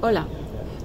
Hola, 0.00 0.28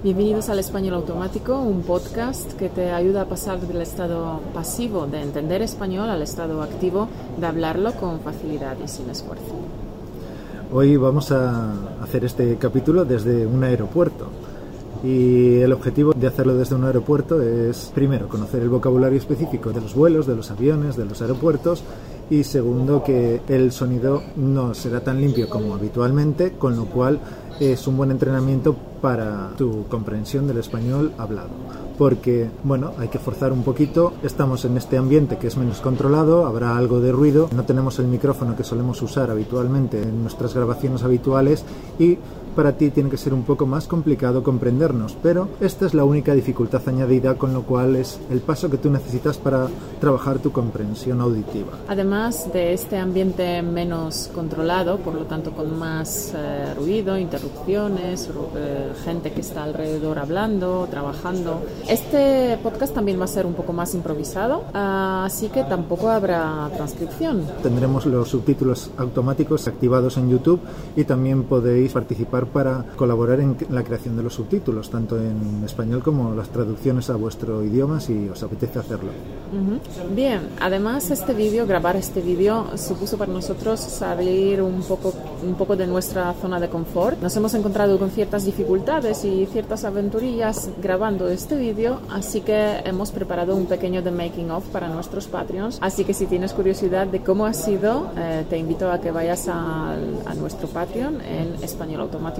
bienvenidos 0.04 0.50
al 0.50 0.58
Español 0.58 0.96
Automático, 0.96 1.60
un 1.60 1.84
podcast 1.84 2.54
que 2.54 2.68
te 2.68 2.90
ayuda 2.90 3.22
a 3.22 3.26
pasar 3.26 3.60
del 3.60 3.80
estado 3.84 4.40
pasivo 4.56 5.06
de 5.06 5.22
entender 5.22 5.62
español 5.62 6.10
al 6.10 6.24
estado 6.24 6.64
activo 6.64 7.08
de 7.38 7.46
hablarlo 7.46 7.92
con 7.94 8.22
facilidad 8.22 8.76
y 8.84 8.88
sin 8.88 9.12
esfuerzo. 9.12 9.54
Hoy 10.74 10.98
vamos 10.98 11.32
a 11.32 11.74
hacer 12.02 12.26
este 12.26 12.56
capítulo 12.56 13.06
desde 13.06 13.46
un 13.46 13.64
aeropuerto. 13.64 14.30
Y 15.04 15.60
el 15.60 15.74
objetivo 15.74 16.14
de 16.14 16.26
hacerlo 16.26 16.56
desde 16.56 16.74
un 16.74 16.86
aeropuerto 16.86 17.40
es, 17.40 17.92
primero, 17.94 18.28
conocer 18.28 18.64
el 18.64 18.70
vocabulario 18.70 19.20
específico 19.20 19.72
de 19.72 19.82
los 19.82 19.94
vuelos, 19.94 20.26
de 20.26 20.36
los 20.36 20.50
aviones, 20.50 20.96
de 20.96 21.06
los 21.06 21.22
aeropuertos 21.22 21.84
y 22.30 22.44
segundo 22.44 23.04
que 23.04 23.42
el 23.48 23.72
sonido 23.72 24.24
no 24.36 24.74
será 24.74 25.02
tan 25.02 25.20
limpio 25.20 25.50
como 25.50 25.76
habitualmente, 25.76 26.54
con 26.54 26.76
lo 26.76 26.86
cual 26.86 27.20
es 27.60 27.88
un 27.88 27.98
buen 27.98 28.12
entrenamiento 28.12 28.76
para 29.02 29.50
tu 29.58 29.86
comprensión 29.88 30.48
del 30.48 30.58
español 30.58 31.12
hablado. 31.18 31.50
Porque, 31.98 32.50
bueno, 32.64 32.94
hay 32.98 33.10
que 33.10 33.20
forzar 33.20 33.52
un 33.52 33.64
poquito, 33.64 34.14
estamos 34.24 34.66
en 34.66 34.78
este 34.78 34.98
ambiente 34.98 35.38
que 35.38 35.48
es 35.48 35.58
menos 35.58 35.82
controlado, 35.82 36.46
habrá 36.46 36.78
algo 36.78 37.00
de 37.00 37.12
ruido, 37.12 37.50
no 37.54 37.66
tenemos 37.66 38.00
el 38.00 38.08
micrófono 38.08 38.56
que 38.56 38.64
solemos 38.64 39.02
usar 39.02 39.30
habitualmente 39.30 40.02
en 40.02 40.22
nuestras 40.22 40.54
grabaciones 40.54 41.04
habituales 41.04 41.64
y 42.00 42.18
para 42.54 42.78
ti 42.78 42.90
tiene 42.90 43.10
que 43.10 43.18
ser 43.18 43.34
un 43.34 43.44
poco 43.44 43.66
más 43.66 43.88
complicado 43.88 44.44
comprendernos, 44.44 45.18
pero 45.22 45.50
esta 45.60 45.86
es 45.86 45.94
la 45.94 46.04
única 46.04 46.34
dificultad 46.34 46.82
añadida, 46.88 47.36
con 47.36 47.54
lo 47.54 47.64
cual 47.64 47.96
es 47.96 48.20
el 48.30 48.40
paso 48.40 48.70
que 48.70 48.78
tú 48.78 48.90
necesitas 48.90 49.38
para 49.38 49.68
trabajar 50.00 50.40
tu 50.40 50.52
comprensión 50.52 51.22
auditiva. 51.22 51.72
Además 51.88 52.52
de 52.54 52.74
este 52.74 52.98
ambiente 52.98 53.62
menos 53.62 54.30
controlado, 54.34 54.98
por 54.98 55.16
lo 55.16 55.26
tanto 55.26 55.52
con 55.52 55.78
más 55.78 56.34
eh, 56.36 56.74
ruido, 56.76 57.18
interrupciones, 57.18 58.30
eh, 58.56 58.92
gente 59.04 59.32
que 59.32 59.42
está 59.42 59.64
alrededor 59.64 60.20
hablando, 60.20 60.88
trabajando, 60.90 61.62
este 61.88 62.58
podcast 62.62 62.94
también 62.94 63.20
va 63.20 63.26
a 63.26 63.28
ser 63.28 63.46
un 63.46 63.54
poco 63.54 63.74
más 63.74 63.94
improvisado, 63.96 64.64
así 64.74 65.50
que 65.50 65.64
tampoco 65.64 66.10
habrá 66.10 66.70
transcripción. 66.76 67.44
Tendremos 67.62 68.06
los 68.06 68.30
subtítulos 68.30 68.92
automáticos 68.98 69.68
activados 69.68 70.18
en 70.18 70.30
YouTube 70.30 70.60
y 70.96 71.04
también 71.04 71.44
podéis 71.44 71.92
participar 71.92 72.43
para 72.48 72.86
colaborar 72.96 73.40
en 73.40 73.56
la 73.70 73.84
creación 73.84 74.16
de 74.18 74.24
los 74.24 74.34
subtítulos, 74.34 74.90
tanto 74.90 75.18
en 75.18 75.64
español 75.66 76.02
como 76.04 76.34
las 76.34 76.50
traducciones 76.50 77.10
a 77.10 77.16
vuestro 77.16 77.64
idioma 77.64 78.00
si 78.00 78.30
os 78.30 78.42
apetece 78.44 78.80
hacerlo. 78.80 79.12
Bien, 80.16 80.42
además 80.60 81.12
este 81.12 81.34
vídeo, 81.34 81.68
grabar 81.68 81.96
este 81.96 82.22
vídeo, 82.22 82.66
supuso 82.78 83.18
para 83.18 83.32
nosotros 83.32 83.80
salir 83.80 84.62
un 84.62 84.82
poco, 84.82 85.14
un 85.44 85.56
poco 85.56 85.76
de 85.76 85.88
nuestra 85.88 86.34
zona 86.34 86.60
de 86.60 86.70
confort. 86.70 87.22
Nos 87.22 87.36
hemos 87.38 87.54
encontrado 87.54 87.98
con 88.00 88.10
ciertas 88.10 88.46
dificultades 88.46 89.24
y 89.26 89.46
ciertas 89.46 89.84
aventurillas 89.84 90.70
grabando 90.82 91.28
este 91.28 91.56
vídeo, 91.56 92.00
así 92.10 92.42
que 92.42 92.82
hemos 92.84 93.12
preparado 93.12 93.56
un 93.56 93.66
pequeño 93.66 94.02
de 94.02 94.12
making 94.12 94.52
of 94.52 94.66
para 94.70 94.88
nuestros 94.88 95.28
Patreons. 95.28 95.78
Así 95.82 96.04
que 96.04 96.14
si 96.14 96.26
tienes 96.26 96.54
curiosidad 96.54 97.08
de 97.08 97.22
cómo 97.22 97.46
ha 97.46 97.54
sido, 97.54 98.08
eh, 98.18 98.46
te 98.50 98.58
invito 98.58 98.92
a 98.92 99.00
que 99.00 99.12
vayas 99.12 99.48
a, 99.48 99.94
a 99.94 100.34
nuestro 100.36 100.68
Patreon 100.68 101.22
en 101.22 101.64
español 101.64 102.02
automático 102.02 102.33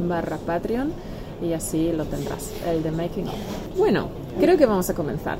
barra 0.00 0.38
Patreon 0.38 0.92
y 1.42 1.52
así 1.52 1.92
lo 1.92 2.04
tendrás, 2.04 2.52
el 2.66 2.82
de 2.82 2.90
Making 2.90 3.28
of. 3.28 3.34
Bueno, 3.76 4.08
creo 4.40 4.56
que 4.56 4.66
vamos 4.66 4.88
a 4.90 4.94
comenzar. 4.94 5.38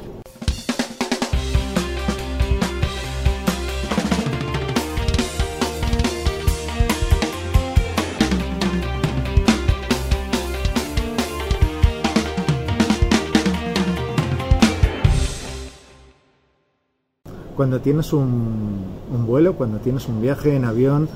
Cuando 17.56 17.80
tienes 17.80 18.12
un 18.12 19.24
vuelo, 19.26 19.56
cuando 19.56 19.78
tienes 19.78 20.08
un 20.08 20.20
viaje 20.20 20.54
en 20.54 20.66
avión, 20.66 21.08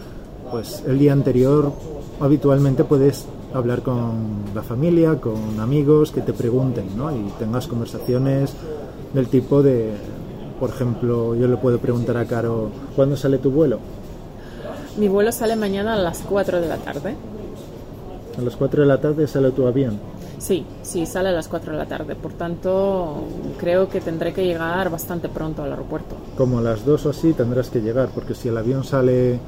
pues 0.50 0.82
el 0.86 0.98
día 0.98 1.12
anterior 1.12 1.72
habitualmente 2.20 2.84
puedes 2.84 3.26
hablar 3.53 3.82
con 3.82 4.44
la 4.54 4.62
familia, 4.62 5.16
con 5.20 5.58
amigos 5.58 6.12
que 6.12 6.20
te 6.20 6.32
pregunten, 6.32 6.97
¿no? 6.97 7.10
Y 7.14 7.31
tengas 7.38 7.66
conversaciones 7.66 8.53
del 9.12 9.28
tipo 9.28 9.62
de, 9.62 9.91
por 10.60 10.70
ejemplo, 10.70 11.34
yo 11.34 11.48
le 11.48 11.56
puedo 11.56 11.78
preguntar 11.78 12.16
a 12.16 12.26
Caro, 12.26 12.70
¿cuándo 12.94 13.16
sale 13.16 13.38
tu 13.38 13.50
vuelo? 13.50 13.78
Mi 14.97 15.09
vuelo 15.09 15.32
sale 15.32 15.56
mañana 15.56 15.94
a 15.94 15.98
las 15.98 16.19
4 16.20 16.60
de 16.60 16.69
la 16.69 16.76
tarde. 16.76 17.14
A 18.38 18.42
las 18.42 18.56
4 18.56 18.82
de 18.82 18.86
la 18.86 19.00
tarde 19.00 19.26
sale 19.26 19.50
tu 19.50 19.66
avión. 19.66 19.98
Sí, 20.38 20.64
sí, 20.82 21.06
sale 21.06 21.28
a 21.28 21.32
las 21.32 21.48
4 21.48 21.72
de 21.72 21.78
la 21.78 21.86
tarde. 21.86 22.14
Por 22.16 22.32
tanto, 22.32 23.25
creo 23.59 23.88
que 23.88 24.00
tendré 24.00 24.32
que 24.32 24.44
llegar 24.44 24.91
bastante 24.91 25.28
pronto 25.28 25.62
al 25.62 25.70
aeropuerto. 25.70 26.16
Como 26.36 26.59
a 26.59 26.62
las 26.62 26.84
2 26.84 27.06
o 27.06 27.10
así 27.10 27.32
tendrás 27.32 27.69
que 27.69 27.80
llegar, 27.80 28.09
porque 28.14 28.34
si 28.34 28.48
el 28.48 28.56
avión 28.56 28.84
sale 28.84 29.38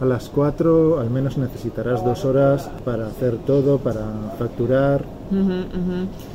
a 0.00 0.04
las 0.06 0.30
4 0.30 0.98
al 0.98 1.10
menos 1.10 1.36
necesitarás 1.36 2.02
dos 2.04 2.24
horas 2.24 2.70
para 2.84 3.06
hacer 3.06 3.36
todo, 3.46 3.78
para 3.78 4.06
facturar. 4.38 5.04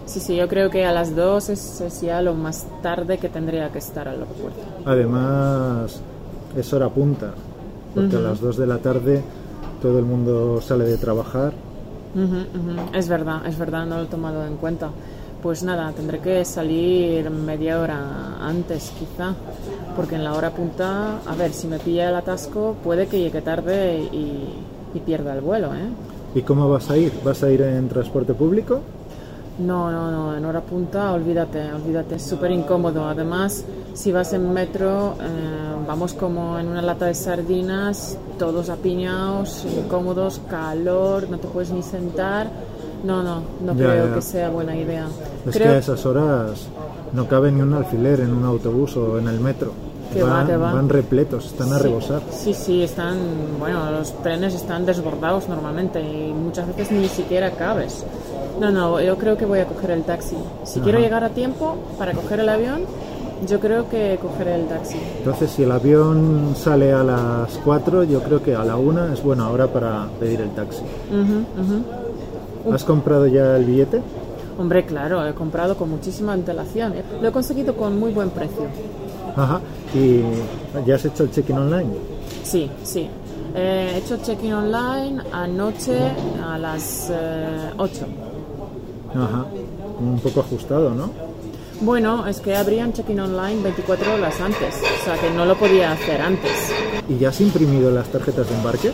Sí, 0.06 0.20
sí, 0.20 0.36
yo 0.36 0.48
creo 0.48 0.70
que 0.70 0.86
a 0.86 0.92
las 0.92 1.16
2 1.16 1.50
es, 1.50 2.02
ya 2.02 2.22
lo 2.22 2.36
más 2.36 2.68
tarde 2.82 3.18
que 3.18 3.28
tendría 3.28 3.72
que 3.72 3.80
estar 3.80 4.08
al 4.08 4.22
aeropuerto. 4.22 4.60
Además, 4.86 6.00
es 6.56 6.74
hora 6.74 6.90
punta, 6.90 7.32
porque 7.94 8.16
a 8.16 8.20
las 8.20 8.40
2 8.40 8.58
de 8.58 8.68
la 8.68 8.78
tarde 8.78 9.24
todo 9.82 9.98
el 10.00 10.06
mundo 10.06 10.62
sale 10.62 10.86
de 10.86 10.98
trabajar. 10.98 11.54
Es 12.94 13.10
verdad, 13.10 13.46
es 13.48 13.58
verdad, 13.58 13.86
no 13.86 13.98
lo 13.98 14.04
he 14.04 14.08
tomado 14.08 14.46
en 14.46 14.58
cuenta. 14.58 14.90
Pues 15.42 15.64
nada, 15.64 15.92
tendré 15.92 16.20
que 16.20 16.44
salir 16.44 17.30
media 17.30 17.80
hora 17.80 18.38
antes 18.42 18.92
quizá, 18.98 19.36
porque 19.96 20.16
en 20.16 20.24
la 20.24 20.34
hora 20.34 20.52
punta, 20.52 21.20
a 21.26 21.36
ver, 21.36 21.54
si 21.54 21.68
me 21.68 21.78
pilla 21.78 22.10
el 22.10 22.16
atasco, 22.16 22.76
puede 22.84 23.08
que 23.08 23.20
llegue 23.20 23.42
tarde 23.42 23.98
y, 24.12 24.50
pierda 25.06 25.34
el 25.34 25.42
vuelo, 25.42 25.76
¿eh? 25.76 25.90
¿Y 26.36 26.42
cómo 26.42 26.70
vas 26.70 26.90
a 26.90 26.98
ir? 26.98 27.12
¿Vas 27.24 27.44
a 27.44 27.52
ir 27.52 27.62
en 27.62 27.90
transporte 27.90 28.34
público? 28.34 28.80
No, 29.60 29.92
no, 29.92 30.10
no, 30.10 30.36
en 30.36 30.46
hora 30.46 30.62
punta, 30.62 31.12
olvídate, 31.12 31.72
olvídate, 31.74 32.16
es 32.16 32.24
súper 32.24 32.52
incómodo. 32.52 33.06
Además, 33.06 33.66
si 33.94 34.14
vas 34.14 34.32
en 34.32 34.52
metro, 34.54 35.16
eh, 35.22 35.86
vamos 35.86 36.14
como 36.14 36.58
en 36.58 36.68
una 36.68 36.82
lata 36.82 37.06
de 37.06 37.14
sardinas, 37.14 38.18
todos 38.40 38.70
apiñados, 38.70 39.66
incómodos, 39.66 40.42
calor, 40.50 41.30
no 41.30 41.38
te 41.40 41.48
puedes 41.48 41.72
ni 41.72 41.84
sentar 41.84 42.48
no, 43.06 43.24
no, 43.24 43.42
no 43.64 43.74
creo 43.74 44.16
que 44.16 44.22
sea 44.22 44.50
buena 44.50 44.76
idea. 44.76 45.08
Es 45.48 45.58
que 45.58 45.64
a 45.64 45.78
esas 45.78 46.06
horas 46.06 46.68
no 47.14 47.28
cabe 47.28 47.52
ni 47.52 47.62
un 47.62 47.74
alfiler 47.74 48.20
en 48.20 48.34
un 48.34 48.44
autobús 48.46 48.98
o 48.98 49.20
en 49.20 49.28
el 49.28 49.40
metro. 49.40 49.72
van, 50.24 50.90
repletos, 50.90 51.46
están 51.48 51.72
a 51.74 51.80
rebosar. 51.80 52.22
Sí, 52.32 52.54
sí, 52.54 52.84
están, 52.84 53.18
bueno, 53.60 53.92
los 53.92 54.12
trenes 54.24 54.54
están 54.54 54.86
desbordados 54.86 55.48
normalmente 55.48 56.02
y 56.02 56.34
muchas 56.34 56.68
veces 56.68 56.92
ni 56.92 57.08
siquiera 57.08 57.52
cabes. 57.52 58.04
No, 58.60 58.72
no, 58.72 59.02
yo 59.02 59.18
creo 59.18 59.38
que 59.38 59.46
voy 59.46 59.60
a 59.60 59.66
coger 59.66 59.92
el 59.92 60.04
taxi. 60.04 60.38
Si 60.64 60.80
quiero 60.80 61.00
llegar 61.00 61.24
a 61.24 61.30
tiempo 61.30 61.76
para 61.98 62.14
coger 62.14 62.40
el 62.40 62.50
avión, 62.50 62.82
yo 63.48 63.60
creo 63.60 63.90
que 63.90 64.18
cogeré 64.22 64.56
el 64.56 64.68
taxi. 64.68 64.98
Entonces, 65.18 65.52
si 65.52 65.64
el 65.64 65.72
avión 65.72 66.56
sale 66.56 66.94
a 66.94 67.04
las 67.04 67.60
4, 67.64 68.06
yo 68.06 68.22
creo 68.22 68.42
que 68.42 68.56
a 68.56 68.64
la 68.64 68.78
1 68.78 69.14
es 69.14 69.22
buena 69.22 69.50
hora 69.50 69.68
para 69.68 70.08
pedir 70.20 70.42
el 70.42 70.52
taxi. 70.52 70.84
¿Has 72.72 72.84
comprado 72.84 73.28
ya 73.28 73.58
el 73.58 73.66
billete? 73.66 74.02
Hombre, 74.58 74.86
claro, 74.86 75.26
he 75.28 75.34
comprado 75.34 75.76
con 75.76 75.90
muchísima 75.90 76.34
antelación. 76.34 76.94
¿eh? 76.94 77.04
Lo 77.22 77.28
he 77.28 77.32
conseguido 77.32 77.76
con 77.76 78.00
muy 78.00 78.12
buen 78.12 78.30
precio. 78.30 78.68
Ajá. 79.36 79.60
¿Y 79.94 80.22
ya 80.86 80.96
has 80.96 81.06
hecho 81.06 81.24
el 81.24 81.32
check-in 81.32 81.58
online? 81.58 81.90
Sí, 82.44 82.70
sí. 82.84 83.08
He 83.56 83.98
hecho 83.98 84.18
check-in 84.18 84.54
online 84.54 85.22
anoche 85.32 85.98
a 86.46 86.58
las 86.58 87.12
8. 87.78 88.06
Eh, 88.06 88.06
Ajá. 89.16 89.46
Un 90.00 90.20
poco 90.20 90.42
ajustado, 90.42 90.92
¿no? 90.92 91.10
Bueno, 91.82 92.26
es 92.26 92.40
que 92.40 92.56
abrían 92.56 92.94
check-in 92.94 93.20
online 93.20 93.62
24 93.62 94.16
horas 94.16 94.40
antes, 94.40 94.76
o 94.76 95.06
sea 95.06 95.18
que 95.20 95.30
no 95.30 95.46
lo 95.46 95.56
podía 95.58 95.92
hacer 95.92 96.22
antes. 96.22 96.72
¿Y 97.10 97.18
ya 97.18 97.30
has 97.30 97.42
imprimido 97.42 97.92
las 97.92 98.08
tarjetas 98.08 98.50
de 98.50 98.56
embarque? 98.56 98.92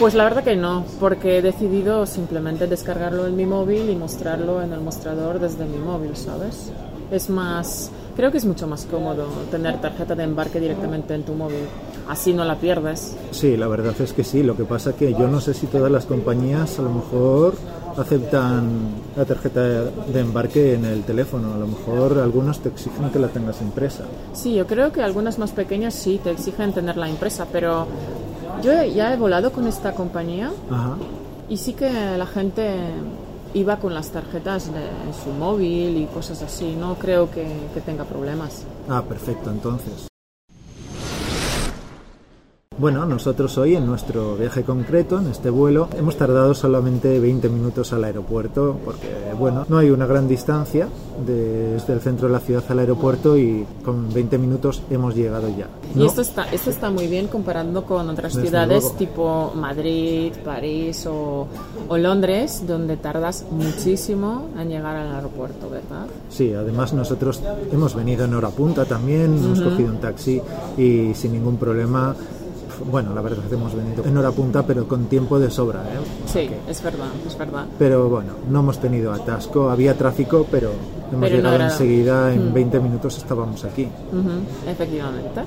Pues 0.00 0.14
la 0.14 0.24
verdad 0.24 0.42
que 0.42 0.56
no, 0.56 0.86
porque 0.98 1.36
he 1.36 1.42
decidido 1.42 2.06
simplemente 2.06 2.66
descargarlo 2.66 3.26
en 3.26 3.36
mi 3.36 3.44
móvil 3.44 3.90
y 3.90 3.96
mostrarlo 3.96 4.62
en 4.62 4.72
el 4.72 4.80
mostrador 4.80 5.38
desde 5.38 5.66
mi 5.66 5.76
móvil, 5.76 6.16
¿sabes? 6.16 6.72
Es 7.10 7.28
más, 7.28 7.90
creo 8.16 8.32
que 8.32 8.38
es 8.38 8.46
mucho 8.46 8.66
más 8.66 8.86
cómodo 8.86 9.26
tener 9.50 9.78
tarjeta 9.78 10.14
de 10.14 10.24
embarque 10.24 10.58
directamente 10.58 11.12
en 11.12 11.22
tu 11.24 11.34
móvil. 11.34 11.66
Así 12.08 12.32
no 12.32 12.46
la 12.46 12.56
pierdes. 12.56 13.14
Sí, 13.30 13.58
la 13.58 13.68
verdad 13.68 13.92
es 14.00 14.14
que 14.14 14.24
sí. 14.24 14.42
Lo 14.42 14.56
que 14.56 14.64
pasa 14.64 14.96
que 14.96 15.12
yo 15.12 15.28
no 15.28 15.38
sé 15.38 15.52
si 15.52 15.66
todas 15.66 15.92
las 15.92 16.06
compañías 16.06 16.78
a 16.78 16.82
lo 16.82 16.92
mejor 16.92 17.56
aceptan 17.98 18.70
la 19.14 19.26
tarjeta 19.26 19.60
de 19.60 20.20
embarque 20.20 20.76
en 20.76 20.86
el 20.86 21.02
teléfono. 21.02 21.52
A 21.52 21.58
lo 21.58 21.66
mejor 21.66 22.20
algunos 22.20 22.60
te 22.60 22.70
exigen 22.70 23.10
que 23.10 23.18
la 23.18 23.28
tengas 23.28 23.60
impresa. 23.60 24.04
Sí, 24.32 24.54
yo 24.54 24.66
creo 24.66 24.92
que 24.92 25.02
algunas 25.02 25.38
más 25.38 25.52
pequeñas 25.52 25.92
sí 25.92 26.18
te 26.24 26.30
exigen 26.30 26.72
tenerla 26.72 27.06
impresa, 27.06 27.46
pero 27.52 27.86
yo 28.62 28.82
ya 28.84 29.12
he 29.12 29.16
volado 29.16 29.52
con 29.52 29.66
esta 29.66 29.92
compañía 29.92 30.50
Y 31.48 31.56
sí 31.56 31.72
que 31.72 31.90
la 32.16 32.26
gente 32.26 32.76
iba 33.54 33.76
con 33.78 33.92
las 33.92 34.10
tarjetas 34.10 34.72
de 34.72 34.84
su 35.24 35.30
móvil 35.30 35.96
y 35.96 36.06
cosas 36.06 36.42
así. 36.42 36.76
No 36.78 36.94
creo 36.94 37.30
que, 37.30 37.44
que 37.74 37.80
tenga 37.80 38.04
problemas. 38.04 38.64
Ah, 38.88 39.02
perfecto, 39.02 39.50
entonces. 39.50 40.06
Bueno, 42.80 43.04
nosotros 43.04 43.58
hoy 43.58 43.76
en 43.76 43.84
nuestro 43.84 44.36
viaje 44.36 44.62
concreto, 44.62 45.18
en 45.18 45.26
este 45.26 45.50
vuelo, 45.50 45.90
hemos 45.98 46.16
tardado 46.16 46.54
solamente 46.54 47.20
20 47.20 47.50
minutos 47.50 47.92
al 47.92 48.04
aeropuerto 48.04 48.78
porque, 48.82 49.06
bueno, 49.38 49.66
no 49.68 49.76
hay 49.76 49.90
una 49.90 50.06
gran 50.06 50.26
distancia 50.26 50.88
desde 51.26 51.92
el 51.92 52.00
centro 52.00 52.28
de 52.28 52.32
la 52.32 52.40
ciudad 52.40 52.64
al 52.70 52.78
aeropuerto 52.78 53.36
y 53.36 53.66
con 53.84 54.10
20 54.10 54.38
minutos 54.38 54.82
hemos 54.88 55.14
llegado 55.14 55.50
ya. 55.50 55.66
Y 55.94 56.06
esto 56.06 56.22
está, 56.22 56.44
esto 56.44 56.70
está 56.70 56.88
muy 56.88 57.06
bien 57.06 57.26
comparando 57.26 57.84
con 57.84 58.08
otras 58.08 58.32
Desde 58.34 58.48
ciudades 58.48 58.82
luego. 58.84 58.96
tipo 58.96 59.52
Madrid, 59.54 60.32
París 60.42 61.04
o, 61.06 61.48
o 61.86 61.98
Londres, 61.98 62.64
donde 62.66 62.96
tardas 62.96 63.44
muchísimo 63.50 64.46
en 64.58 64.70
llegar 64.70 64.96
al 64.96 65.16
aeropuerto, 65.16 65.68
¿verdad? 65.68 66.06
Sí, 66.30 66.54
además 66.54 66.94
nosotros 66.94 67.42
hemos 67.70 67.94
venido 67.94 68.24
en 68.24 68.32
hora 68.32 68.48
punta 68.48 68.86
también, 68.86 69.36
hemos 69.36 69.60
cogido 69.60 69.90
un 69.90 70.00
taxi 70.00 70.40
y 70.78 71.12
sin 71.12 71.32
ningún 71.32 71.58
problema. 71.58 72.16
Bueno, 72.90 73.14
la 73.14 73.20
verdad 73.20 73.40
es 73.42 73.48
que 73.48 73.54
hemos 73.54 73.74
venido 73.74 74.04
en 74.04 74.16
hora 74.16 74.30
punta, 74.30 74.62
pero 74.66 74.86
con 74.86 75.06
tiempo 75.06 75.38
de 75.38 75.50
sobra. 75.50 75.80
¿eh? 75.80 75.98
Sí, 76.26 76.48
es 76.68 76.82
verdad, 76.82 77.08
es 77.26 77.36
verdad. 77.36 77.66
Pero 77.78 78.08
bueno, 78.08 78.32
no 78.48 78.60
hemos 78.60 78.78
tenido 78.78 79.12
atasco, 79.12 79.70
había 79.70 79.96
tráfico, 79.96 80.46
pero 80.50 80.70
hemos 81.12 81.20
Pero 81.20 81.20
no 81.20 81.26
llegado 81.36 81.54
era- 81.56 81.64
Mm. 81.66 81.70
enseguida, 81.70 82.32
en 82.32 82.54
20 82.54 82.80
minutos 82.80 83.16
estábamos 83.18 83.64
aquí. 83.64 83.88
Efectivamente. 84.66 85.42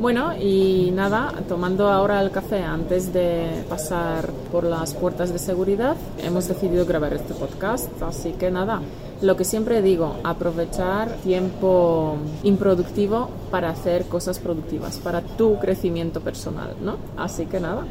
Bueno, 0.00 0.32
y 0.36 0.90
nada, 0.92 1.32
tomando 1.48 1.88
ahora 1.88 2.20
el 2.22 2.30
café 2.32 2.62
antes 2.64 3.12
de 3.12 3.64
pasar 3.68 4.30
por 4.50 4.64
las 4.64 4.94
puertas 4.94 5.32
de 5.32 5.38
seguridad, 5.38 5.96
hemos 6.18 6.48
decidido 6.48 6.84
grabar 6.86 7.12
este 7.12 7.34
podcast. 7.34 7.88
Así 8.02 8.32
que 8.32 8.50
nada, 8.50 8.80
lo 9.22 9.36
que 9.36 9.44
siempre 9.44 9.82
digo, 9.82 10.16
aprovechar 10.24 11.16
tiempo 11.18 12.16
improductivo 12.42 13.30
para 13.50 13.70
hacer 13.70 14.06
cosas 14.06 14.38
productivas, 14.38 14.98
para 14.98 15.22
tu 15.22 15.58
crecimiento 15.58 16.20
personal, 16.20 16.74
¿no? 16.82 16.96
Así 17.16 17.46
que 17.46 17.60
nada. 17.60 17.86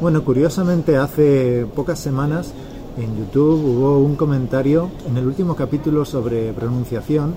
Bueno, 0.00 0.24
curiosamente 0.24 0.96
hace 0.96 1.66
pocas 1.74 1.98
semanas 1.98 2.54
en 2.96 3.16
YouTube 3.18 3.64
hubo 3.64 3.98
un 3.98 4.16
comentario 4.16 4.90
en 5.06 5.16
el 5.16 5.26
último 5.26 5.54
capítulo 5.54 6.04
sobre 6.04 6.52
pronunciación. 6.52 7.34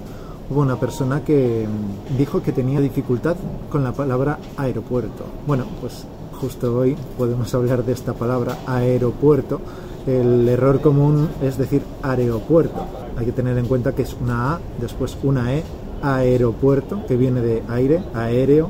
Hubo 0.49 0.61
una 0.61 0.79
persona 0.79 1.23
que 1.23 1.67
dijo 2.17 2.41
que 2.41 2.51
tenía 2.51 2.79
dificultad 2.79 3.35
con 3.69 3.83
la 3.83 3.91
palabra 3.91 4.39
aeropuerto. 4.57 5.25
Bueno, 5.47 5.65
pues 5.81 6.05
justo 6.39 6.77
hoy 6.77 6.95
podemos 7.17 7.53
hablar 7.53 7.83
de 7.83 7.93
esta 7.93 8.13
palabra 8.13 8.57
aeropuerto. 8.65 9.61
El 10.07 10.48
error 10.50 10.81
común 10.81 11.30
es 11.42 11.57
decir 11.57 11.83
aeropuerto. 12.01 12.86
Hay 13.18 13.25
que 13.25 13.31
tener 13.31 13.57
en 13.57 13.68
cuenta 13.68 13.94
que 13.94 14.01
es 14.01 14.15
una 14.19 14.56
A, 14.56 14.59
después 14.80 15.18
una 15.24 15.53
E, 15.53 15.63
aeropuerto, 16.01 17.06
que 17.06 17.18
viene 17.18 17.42
de 17.42 17.63
aire, 17.69 18.03
aéreo, 18.13 18.69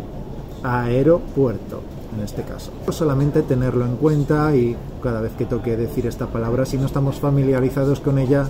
aeropuerto 0.64 1.82
en 2.16 2.24
este 2.24 2.44
caso. 2.44 2.72
Solamente 2.90 3.42
tenerlo 3.42 3.86
en 3.86 3.96
cuenta 3.96 4.56
y 4.56 4.76
cada 5.02 5.22
vez 5.22 5.32
que 5.34 5.46
toque 5.46 5.78
decir 5.78 6.06
esta 6.08 6.28
palabra, 6.28 6.66
si 6.66 6.78
no 6.78 6.86
estamos 6.86 7.20
familiarizados 7.20 8.00
con 8.00 8.20
ella, 8.20 8.48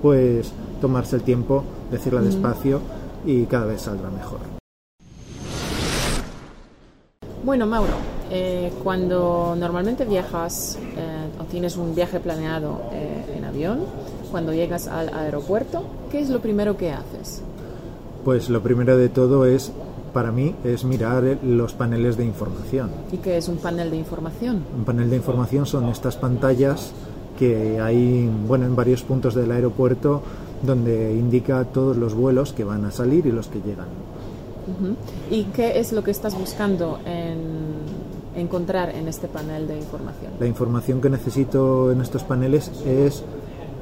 pues 0.00 0.52
tomarse 0.80 1.16
el 1.16 1.22
tiempo, 1.22 1.64
decirla 1.90 2.20
despacio 2.20 2.80
y 3.24 3.44
cada 3.44 3.66
vez 3.66 3.82
saldrá 3.82 4.10
mejor. 4.10 4.38
Bueno, 7.42 7.66
Mauro, 7.66 7.94
eh, 8.30 8.70
cuando 8.82 9.56
normalmente 9.58 10.04
viajas 10.04 10.78
eh, 10.96 11.19
tienes 11.50 11.76
un 11.76 11.94
viaje 11.94 12.20
planeado 12.20 12.80
eh, 12.92 13.36
en 13.36 13.44
avión, 13.44 13.80
cuando 14.30 14.52
llegas 14.52 14.88
al 14.88 15.12
aeropuerto, 15.12 15.82
¿qué 16.10 16.20
es 16.20 16.30
lo 16.30 16.40
primero 16.40 16.76
que 16.76 16.92
haces? 16.92 17.42
Pues 18.24 18.48
lo 18.48 18.62
primero 18.62 18.96
de 18.96 19.08
todo 19.08 19.44
es, 19.44 19.72
para 20.12 20.30
mí, 20.30 20.54
es 20.64 20.84
mirar 20.84 21.38
los 21.42 21.74
paneles 21.74 22.16
de 22.16 22.24
información. 22.24 22.90
¿Y 23.12 23.18
qué 23.18 23.36
es 23.36 23.48
un 23.48 23.56
panel 23.56 23.90
de 23.90 23.96
información? 23.96 24.64
Un 24.76 24.84
panel 24.84 25.10
de 25.10 25.16
información 25.16 25.66
son 25.66 25.88
estas 25.88 26.16
pantallas 26.16 26.92
que 27.38 27.80
hay 27.80 28.30
bueno, 28.46 28.66
en 28.66 28.76
varios 28.76 29.02
puntos 29.02 29.34
del 29.34 29.50
aeropuerto 29.50 30.22
donde 30.62 31.14
indica 31.14 31.64
todos 31.64 31.96
los 31.96 32.14
vuelos 32.14 32.52
que 32.52 32.64
van 32.64 32.84
a 32.84 32.90
salir 32.90 33.26
y 33.26 33.32
los 33.32 33.48
que 33.48 33.60
llegan. 33.60 33.88
¿Y 35.30 35.44
qué 35.44 35.80
es 35.80 35.92
lo 35.92 36.04
que 36.04 36.10
estás 36.10 36.38
buscando 36.38 37.00
en 37.04 37.49
encontrar 38.34 38.90
en 38.90 39.08
este 39.08 39.28
panel 39.28 39.66
de 39.66 39.78
información? 39.78 40.32
La 40.38 40.46
información 40.46 41.00
que 41.00 41.10
necesito 41.10 41.92
en 41.92 42.00
estos 42.00 42.22
paneles 42.22 42.70
es 42.86 43.22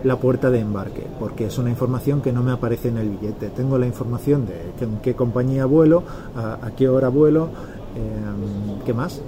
la 0.04 0.16
puerta 0.16 0.50
de 0.50 0.60
embarque, 0.60 1.06
porque 1.18 1.46
es 1.46 1.58
una 1.58 1.70
información 1.70 2.22
que 2.22 2.32
no 2.32 2.42
me 2.42 2.52
aparece 2.52 2.88
en 2.88 2.98
el 2.98 3.10
billete. 3.10 3.48
Tengo 3.50 3.78
la 3.78 3.86
información 3.86 4.46
de 4.46 4.84
en 4.84 4.98
qué 4.98 5.14
compañía 5.14 5.66
vuelo, 5.66 6.04
a, 6.36 6.64
a 6.66 6.70
qué 6.76 6.88
hora 6.88 7.08
vuelo, 7.08 7.48
eh, 7.96 8.84
¿qué 8.86 8.94
más? 8.94 9.20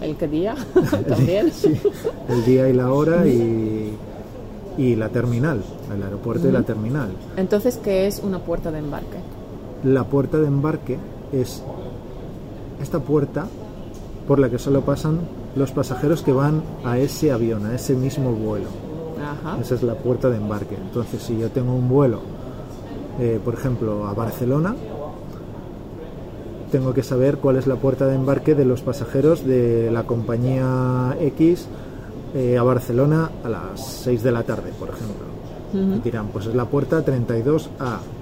¿El 0.00 0.16
qué 0.16 0.28
día? 0.28 0.54
También. 1.08 1.50
Sí, 1.52 1.80
el 2.28 2.44
día 2.44 2.68
y 2.68 2.72
la 2.72 2.92
hora 2.92 3.26
y, 3.26 3.96
y 4.78 4.96
la 4.96 5.08
terminal, 5.08 5.62
el 5.94 6.02
aeropuerto 6.02 6.48
y 6.48 6.52
la 6.52 6.62
terminal. 6.62 7.10
Entonces, 7.36 7.78
¿qué 7.82 8.06
es 8.06 8.20
una 8.20 8.38
puerta 8.38 8.70
de 8.70 8.78
embarque? 8.78 9.18
La 9.82 10.04
puerta 10.04 10.38
de 10.38 10.46
embarque 10.46 10.98
es 11.32 11.62
esta 12.80 13.00
puerta 13.00 13.46
por 14.26 14.38
la 14.38 14.48
que 14.48 14.58
solo 14.58 14.80
pasan 14.82 15.20
los 15.56 15.72
pasajeros 15.72 16.22
que 16.22 16.32
van 16.32 16.62
a 16.84 16.98
ese 16.98 17.32
avión, 17.32 17.66
a 17.66 17.74
ese 17.74 17.94
mismo 17.94 18.32
vuelo. 18.32 18.66
Ajá. 19.20 19.58
Esa 19.60 19.74
es 19.74 19.82
la 19.82 19.94
puerta 19.94 20.30
de 20.30 20.36
embarque. 20.36 20.76
Entonces, 20.76 21.22
si 21.22 21.38
yo 21.38 21.50
tengo 21.50 21.74
un 21.74 21.88
vuelo, 21.88 22.20
eh, 23.20 23.40
por 23.44 23.54
ejemplo, 23.54 24.06
a 24.06 24.14
Barcelona, 24.14 24.74
tengo 26.72 26.92
que 26.92 27.02
saber 27.02 27.38
cuál 27.38 27.56
es 27.56 27.66
la 27.66 27.76
puerta 27.76 28.06
de 28.06 28.16
embarque 28.16 28.54
de 28.54 28.64
los 28.64 28.80
pasajeros 28.80 29.44
de 29.44 29.90
la 29.92 30.04
compañía 30.04 31.16
X 31.20 31.68
eh, 32.34 32.58
a 32.58 32.62
Barcelona 32.64 33.30
a 33.44 33.48
las 33.48 33.80
6 34.02 34.22
de 34.22 34.32
la 34.32 34.42
tarde, 34.42 34.72
por 34.78 34.88
ejemplo. 34.88 35.34
Y 35.72 36.00
dirán, 36.00 36.28
pues 36.28 36.46
es 36.46 36.54
la 36.54 36.66
puerta 36.66 37.04
32A 37.04 37.68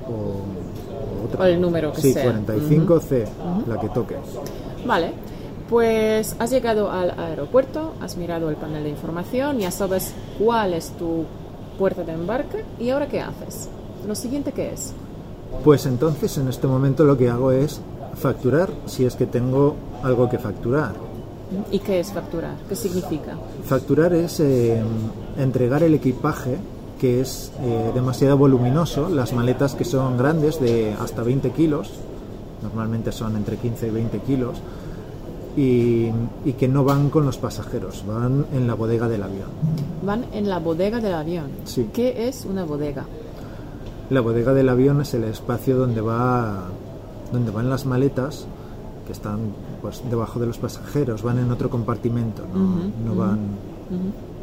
o, 0.07 0.11
o 0.11 1.25
otra. 1.27 1.43
O 1.43 1.45
el 1.45 1.61
número 1.61 1.93
que 1.93 2.01
sí, 2.01 2.13
sea. 2.15 2.33
45C, 2.33 3.27
la 3.67 3.79
que 3.79 3.89
toque. 3.91 4.17
Vale. 4.87 5.13
Pues 5.73 6.37
has 6.39 6.51
llegado 6.51 6.91
al 6.91 7.19
aeropuerto, 7.19 7.95
has 8.03 8.19
mirado 8.19 8.51
el 8.51 8.57
panel 8.57 8.85
de 8.85 8.91
información, 8.91 9.59
ya 9.59 9.71
sabes 9.71 10.13
cuál 10.39 10.75
es 10.75 10.91
tu 10.99 11.25
puerta 11.79 12.03
de 12.03 12.13
embarque 12.13 12.63
y 12.79 12.91
ahora 12.91 13.09
qué 13.09 13.23
haces. 13.23 13.71
Lo 14.07 14.15
siguiente 14.15 14.53
qué 14.53 14.75
es. 14.75 14.93
Pues 15.65 15.87
entonces 15.87 16.37
en 16.37 16.49
este 16.49 16.67
momento 16.67 17.05
lo 17.05 17.17
que 17.17 17.31
hago 17.31 17.53
es 17.53 17.81
facturar 18.17 18.69
si 18.85 19.07
es 19.07 19.17
que 19.17 19.25
tengo 19.25 19.77
algo 20.03 20.29
que 20.29 20.37
facturar. 20.37 20.93
¿Y 21.71 21.79
qué 21.79 22.01
es 22.01 22.13
facturar? 22.13 22.57
¿Qué 22.69 22.77
significa? 22.77 23.39
Facturar 23.65 24.13
es 24.13 24.41
eh, 24.41 24.79
entregar 25.39 25.83
el 25.83 25.95
equipaje 25.95 26.59
que 27.01 27.23
es 27.23 27.51
eh, 27.63 27.93
demasiado 27.95 28.37
voluminoso, 28.37 29.09
las 29.09 29.33
maletas 29.33 29.75
que 29.75 29.87
son 29.87 30.19
grandes 30.19 30.61
de 30.61 30.95
hasta 31.01 31.23
20 31.23 31.51
kilos, 31.53 31.93
normalmente 32.63 33.11
son 33.11 33.37
entre 33.37 33.57
15 33.57 33.87
y 33.87 33.91
20 33.91 34.19
kilos, 34.19 34.61
y, 35.57 36.11
y 36.45 36.53
que 36.59 36.69
no 36.69 36.85
van 36.85 37.11
con 37.11 37.27
los 37.27 37.39
pasajeros, 37.39 38.05
van 38.07 38.47
en 38.53 38.67
la 38.67 38.75
bodega 38.75 39.09
del 39.09 39.23
avión. 39.23 39.49
Van 40.05 40.25
en 40.33 40.49
la 40.49 40.59
bodega 40.59 41.01
del 41.01 41.15
avión. 41.15 41.47
Sí. 41.65 41.91
¿Qué 41.93 42.29
es 42.29 42.45
una 42.45 42.65
bodega? 42.65 43.05
La 44.11 44.21
bodega 44.21 44.53
del 44.53 44.69
avión 44.69 45.01
es 45.01 45.15
el 45.15 45.25
espacio 45.25 45.77
donde 45.77 46.01
va 46.01 46.65
donde 47.33 47.51
van 47.51 47.71
las 47.71 47.87
maletas 47.87 48.47
que 49.07 49.13
están 49.13 49.41
pues 49.81 50.03
debajo 50.09 50.39
de 50.39 50.47
los 50.47 50.59
pasajeros, 50.59 51.23
van 51.23 51.39
en 51.39 51.51
otro 51.51 51.71
compartimento, 51.71 52.43
no, 52.55 53.11
no 53.11 53.19
van 53.19 53.39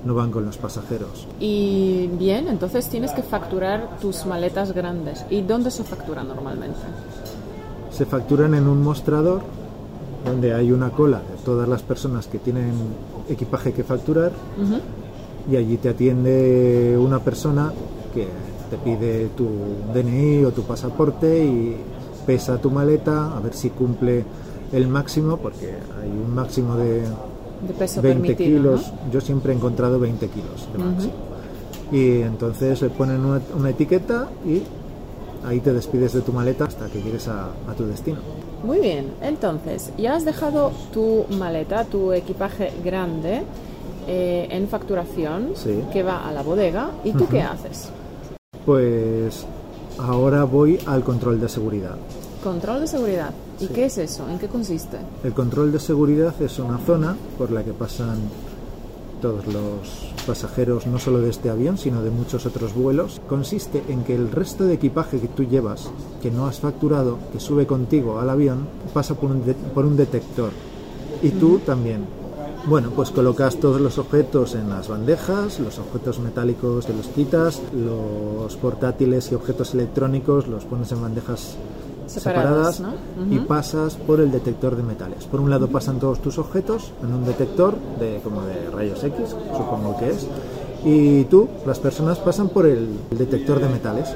no 0.03 0.15
van 0.15 0.31
con 0.31 0.45
los 0.45 0.57
pasajeros. 0.57 1.27
Y 1.39 2.09
bien, 2.17 2.47
entonces 2.47 2.87
tienes 2.87 3.11
que 3.11 3.21
facturar 3.21 3.97
tus 3.99 4.25
maletas 4.25 4.71
grandes. 4.71 5.25
¿Y 5.29 5.41
dónde 5.41 5.71
se 5.71 5.83
factura 5.83 6.23
normalmente? 6.23 6.79
Se 7.91 8.05
facturan 8.05 8.53
en 8.53 8.67
un 8.67 8.81
mostrador 8.81 9.41
donde 10.25 10.53
hay 10.53 10.71
una 10.71 10.89
cola 10.91 11.19
de 11.19 11.43
todas 11.43 11.67
las 11.67 11.81
personas 11.81 12.27
que 12.27 12.39
tienen 12.39 12.71
equipaje 13.29 13.73
que 13.73 13.83
facturar 13.83 14.31
y 15.49 15.55
allí 15.55 15.77
te 15.77 15.89
atiende 15.89 16.97
una 16.99 17.19
persona 17.19 17.71
que 18.13 18.27
te 18.69 18.77
pide 18.77 19.29
tu 19.35 19.47
DNI 19.93 20.45
o 20.45 20.51
tu 20.51 20.63
pasaporte 20.63 21.43
y 21.43 21.77
pesa 22.25 22.57
tu 22.59 22.69
maleta 22.69 23.35
a 23.35 23.39
ver 23.39 23.53
si 23.53 23.69
cumple 23.69 24.23
el 24.71 24.87
máximo 24.87 25.37
porque 25.37 25.67
hay 26.01 26.09
un 26.09 26.35
máximo 26.35 26.75
de 26.75 27.01
De 27.01 27.73
peso 27.77 28.01
20 28.01 28.27
permitido, 28.35 28.59
kilos. 28.75 28.93
¿no? 29.05 29.11
yo 29.11 29.21
siempre 29.21 29.53
he 29.53 29.55
encontrado 29.55 29.99
20 29.99 30.27
kilos 30.27 30.67
de 30.71 30.83
máximo. 30.83 31.13
Y 31.91 32.21
entonces 32.21 32.81
le 32.83 32.89
ponen 32.89 33.25
una, 33.25 33.41
una 33.57 33.69
etiqueta 33.71 34.27
y 34.45 34.61
ahí 35.47 35.59
te 35.59 35.73
despides 35.73 36.13
de 36.13 36.21
tu 36.21 36.31
maleta 36.31 36.65
hasta 36.65 36.87
que 36.87 37.01
llegues 37.01 37.27
a, 37.27 37.45
a 37.67 37.73
tu 37.75 37.85
destino 37.85 38.19
Muy 38.63 38.79
bien, 38.79 39.13
entonces, 39.21 39.91
ya 39.97 40.15
has 40.15 40.25
dejado 40.25 40.71
tu 40.93 41.25
maleta, 41.37 41.85
tu 41.85 42.11
equipaje 42.11 42.71
grande 42.83 43.43
eh, 44.07 44.47
en 44.51 44.67
facturación 44.67 45.51
Sí. 45.55 45.81
que 45.93 46.03
va 46.03 46.27
a 46.27 46.31
la 46.33 46.41
bodega. 46.43 46.91
¿Y 47.03 47.13
tú 47.13 47.25
qué 47.27 47.41
haces? 47.41 47.89
Pues 48.65 49.45
ahora 49.97 50.43
voy 50.43 50.79
al 50.85 51.03
control 51.03 51.39
de 51.39 51.47
seguridad. 51.47 51.95
Control 52.43 52.81
de 52.81 52.87
seguridad. 52.87 53.31
¿Y 53.59 53.67
qué 53.67 53.85
es 53.85 53.97
eso? 53.97 54.27
¿En 54.29 54.39
qué 54.39 54.47
consiste? 54.47 54.97
El 55.23 55.33
control 55.33 55.71
de 55.71 55.79
seguridad 55.79 56.33
es 56.41 56.59
una 56.59 56.77
zona 56.79 57.15
por 57.37 57.51
la 57.51 57.63
que 57.63 57.71
pasan 57.73 58.17
todos 59.21 59.45
los 59.47 60.18
pasajeros, 60.29 60.85
no 60.87 60.99
solo 60.99 61.19
de 61.19 61.29
este 61.31 61.49
avión, 61.49 61.77
sino 61.77 62.01
de 62.03 62.11
muchos 62.11 62.45
otros 62.45 62.73
vuelos. 62.75 63.19
Consiste 63.27 63.83
en 63.89 64.03
que 64.03 64.15
el 64.15 64.31
resto 64.31 64.63
de 64.65 64.75
equipaje 64.75 65.19
que 65.19 65.27
tú 65.27 65.43
llevas, 65.43 65.89
que 66.21 66.29
no 66.31 66.45
has 66.45 66.59
facturado, 66.59 67.17
que 67.33 67.39
sube 67.39 67.65
contigo 67.65 68.19
al 68.19 68.29
avión, 68.29 68.67
pasa 68.93 69.15
por 69.15 69.31
un, 69.31 69.43
de- 69.45 69.53
por 69.55 69.85
un 69.85 69.97
detector. 69.97 70.51
Y 71.23 71.29
tú 71.31 71.59
también. 71.65 72.05
Bueno, 72.67 72.91
pues 72.95 73.09
colocas 73.09 73.55
todos 73.55 73.79
los 73.81 73.97
objetos 73.97 74.53
en 74.53 74.69
las 74.69 74.87
bandejas, 74.89 75.59
los 75.61 75.79
objetos 75.79 76.19
metálicos 76.19 76.85
te 76.85 76.93
los 76.93 77.07
quitas, 77.07 77.61
los 77.73 78.55
portátiles 78.57 79.31
y 79.31 79.35
objetos 79.35 79.73
electrónicos 79.73 80.47
los 80.47 80.65
pones 80.65 80.91
en 80.91 81.01
bandejas 81.01 81.55
Separadas, 82.09 82.75
separadas, 82.77 82.97
¿no? 83.17 83.33
y 83.35 83.39
pasas 83.39 83.95
por 83.95 84.19
el 84.19 84.31
detector 84.31 84.75
de 84.75 84.83
metales. 84.83 85.25
Por 85.25 85.39
un 85.39 85.49
lado 85.49 85.67
pasan 85.67 85.99
todos 85.99 86.19
tus 86.21 86.37
objetos 86.37 86.91
en 87.03 87.13
un 87.13 87.25
detector 87.25 87.75
de 87.99 88.19
como 88.23 88.41
de 88.43 88.69
rayos 88.71 89.03
X, 89.03 89.35
supongo 89.55 89.95
que 89.97 90.09
es, 90.11 90.27
y 90.85 91.23
tú, 91.25 91.47
las 91.65 91.79
personas 91.79 92.19
pasan 92.19 92.49
por 92.49 92.65
el 92.65 92.87
detector 93.11 93.59
de 93.59 93.69
metales. 93.69 94.09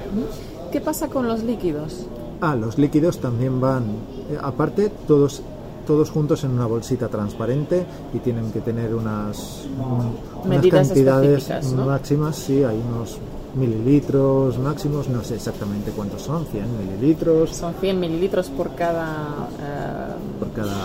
¿Qué 0.71 0.81
pasa 0.81 1.07
con 1.07 1.27
los 1.27 1.43
líquidos? 1.43 2.05
Ah, 2.41 2.55
los 2.55 2.77
líquidos 2.77 3.19
también 3.19 3.61
van, 3.61 3.83
eh, 4.31 4.37
aparte, 4.41 4.91
todos 5.07 5.41
todos 5.85 6.09
juntos 6.11 6.45
en 6.45 6.51
una 6.51 6.65
bolsita 6.65 7.09
transparente 7.09 7.85
y 8.13 8.19
tienen 8.19 8.53
que 8.53 8.61
tener 8.61 8.95
unas, 8.95 9.65
un- 9.77 10.15
unas 10.45 10.61
cantidades 10.87 11.43
máximas, 11.85 12.35
sí, 12.37 12.63
hay 12.63 12.81
unos 12.89 13.17
mililitros 13.55 14.57
máximos, 14.59 15.07
no 15.09 15.23
sé 15.23 15.35
exactamente 15.35 15.91
cuántos 15.91 16.21
son, 16.23 16.45
100 16.45 16.65
mililitros 16.77 17.51
Son 17.51 17.73
100 17.73 17.99
mililitros 17.99 18.49
por 18.49 18.75
cada... 18.75 19.47
eh, 19.59 20.39
por 20.39 20.51
cada 20.51 20.75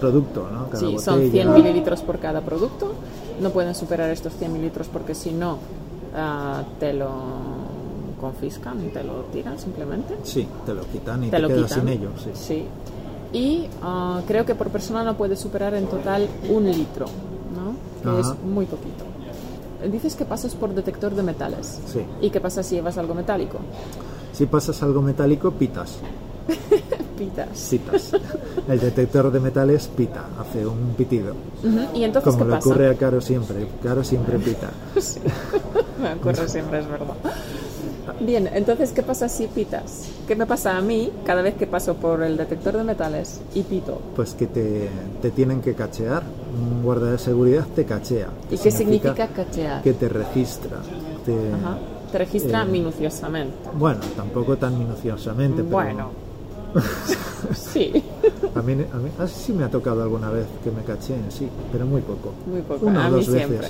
producto, 0.00 0.48
¿no? 0.52 0.68
Cada 0.68 0.80
sí, 0.80 0.98
son 0.98 1.16
botella. 1.16 1.44
100 1.44 1.54
mililitros 1.54 2.00
por 2.02 2.18
cada 2.18 2.40
producto. 2.42 2.92
No 3.40 3.50
pueden 3.50 3.74
superar 3.74 4.10
estos 4.10 4.34
100 4.34 4.52
mililitros 4.52 4.88
porque 4.88 5.14
si 5.14 5.30
no 5.32 5.58
ah, 6.14 6.62
te 6.78 6.92
lo 6.92 7.10
confiscan, 8.20 8.78
te 8.92 9.02
lo 9.04 9.22
tiran 9.32 9.58
simplemente. 9.58 10.16
Sí, 10.22 10.46
te 10.64 10.74
lo 10.74 10.82
quitan 10.82 11.24
y 11.24 11.26
te 11.30 11.36
te, 11.36 11.42
lo 11.42 11.48
quedas 11.48 11.64
quitan. 11.64 11.80
sin 11.80 11.88
ellos, 11.88 12.12
sí. 12.22 12.30
Sí. 12.34 12.64
Y 13.32 13.66
ah, 13.82 14.20
creo 14.26 14.44
que 14.44 14.54
por 14.54 14.68
persona 14.68 15.02
no 15.02 15.16
puede 15.16 15.36
superar 15.36 15.74
en 15.74 15.86
total 15.86 16.28
un 16.48 16.66
litro, 16.70 17.06
¿no? 17.54 17.74
Que 18.02 18.20
Ajá. 18.20 18.32
es 18.34 18.42
muy 18.44 18.66
poquito. 18.66 19.04
Dices 19.90 20.14
que 20.16 20.24
pasas 20.24 20.54
por 20.54 20.74
detector 20.74 21.14
de 21.14 21.22
metales. 21.22 21.78
Sí. 21.86 22.00
¿Y 22.20 22.30
qué 22.30 22.40
pasa 22.40 22.62
si 22.62 22.76
llevas 22.76 22.96
algo 22.98 23.14
metálico? 23.14 23.58
Si 24.32 24.46
pasas 24.46 24.82
algo 24.82 25.00
metálico, 25.02 25.50
pitas, 25.52 25.98
Pitas. 27.18 27.68
pitas. 27.70 28.12
El 28.68 28.78
detector 28.80 29.30
de 29.30 29.40
metales 29.40 29.88
pita, 29.96 30.24
hace 30.38 30.66
un 30.66 30.94
pitido. 30.96 31.34
¿Y 31.94 32.04
entonces 32.04 32.32
Como 32.34 32.44
qué 32.44 32.50
le 32.50 32.56
pasa? 32.56 32.68
ocurre 32.68 32.90
a 32.90 32.94
Caro 32.94 33.20
siempre, 33.20 33.66
Caro 33.82 34.04
siempre 34.04 34.38
pita. 34.38 34.70
Sí. 35.00 35.20
Me 36.02 36.12
ocurre 36.14 36.46
siempre, 36.48 36.80
es 36.80 36.88
verdad. 36.88 37.14
Bien, 38.20 38.48
entonces, 38.52 38.92
¿qué 38.92 39.02
pasa 39.02 39.28
si 39.28 39.46
pitas? 39.46 40.08
¿Qué 40.28 40.36
me 40.36 40.46
pasa 40.46 40.76
a 40.76 40.80
mí 40.80 41.10
cada 41.24 41.42
vez 41.42 41.54
que 41.54 41.66
paso 41.66 41.94
por 41.94 42.22
el 42.22 42.36
detector 42.36 42.76
de 42.76 42.84
metales 42.84 43.40
y 43.54 43.62
pito? 43.62 44.00
Pues 44.14 44.34
que 44.34 44.46
te, 44.46 44.88
te 45.22 45.30
tienen 45.30 45.60
que 45.60 45.74
cachear, 45.74 46.22
un 46.58 46.82
guarda 46.82 47.10
de 47.12 47.18
seguridad 47.18 47.66
te 47.74 47.84
cachea. 47.84 48.28
¿Y 48.50 48.56
qué 48.58 48.70
significa 48.70 49.28
cachear? 49.28 49.82
Que 49.82 49.92
te 49.92 50.08
registra. 50.08 50.78
te- 51.24 51.52
Ajá. 51.52 51.78
Te 52.12 52.18
registra 52.18 52.62
Eh, 52.62 52.66
minuciosamente. 52.66 53.68
Bueno, 53.78 54.00
tampoco 54.16 54.56
tan 54.56 54.78
minuciosamente, 54.78 55.62
pero 55.62 55.70
Bueno. 55.70 56.10
sí, 57.54 57.92
a 58.54 58.60
mí, 58.62 58.72
a 58.72 58.96
mí 58.96 59.08
ah, 59.18 59.26
sí 59.26 59.52
me 59.52 59.64
ha 59.64 59.70
tocado 59.70 60.02
alguna 60.02 60.30
vez 60.30 60.46
que 60.62 60.70
me 60.70 60.82
cacheen, 60.82 61.24
sí, 61.30 61.48
pero 61.72 61.86
muy 61.86 62.00
poco. 62.02 62.32
muy 62.50 62.60
poco. 62.62 62.86
Una 62.86 63.06
a 63.06 63.08
o 63.08 63.12
mí 63.12 63.16
dos 63.18 63.28
veces. 63.28 63.48
siempre. 63.48 63.68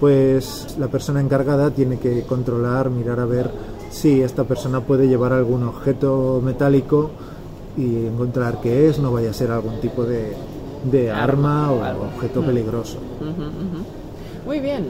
Pues 0.00 0.76
la 0.78 0.88
persona 0.88 1.20
encargada 1.20 1.70
tiene 1.70 1.98
que 1.98 2.22
controlar, 2.24 2.90
mirar 2.90 3.20
a 3.20 3.24
ver 3.26 3.50
si 3.90 4.20
esta 4.22 4.44
persona 4.44 4.80
puede 4.80 5.06
llevar 5.06 5.32
algún 5.32 5.62
objeto 5.64 6.40
metálico 6.44 7.10
y 7.76 8.06
encontrar 8.06 8.60
qué 8.60 8.88
es, 8.88 8.98
no 8.98 9.12
vaya 9.12 9.30
a 9.30 9.32
ser 9.32 9.50
algún 9.52 9.80
tipo 9.80 10.04
de, 10.04 10.34
de 10.84 11.10
Arma 11.10 11.64
arma, 11.66 11.72
o 11.72 11.82
algo. 11.84 12.04
objeto 12.16 12.42
Mm. 12.42 12.46
peligroso. 12.46 12.98
Muy 14.46 14.60
bien. 14.60 14.86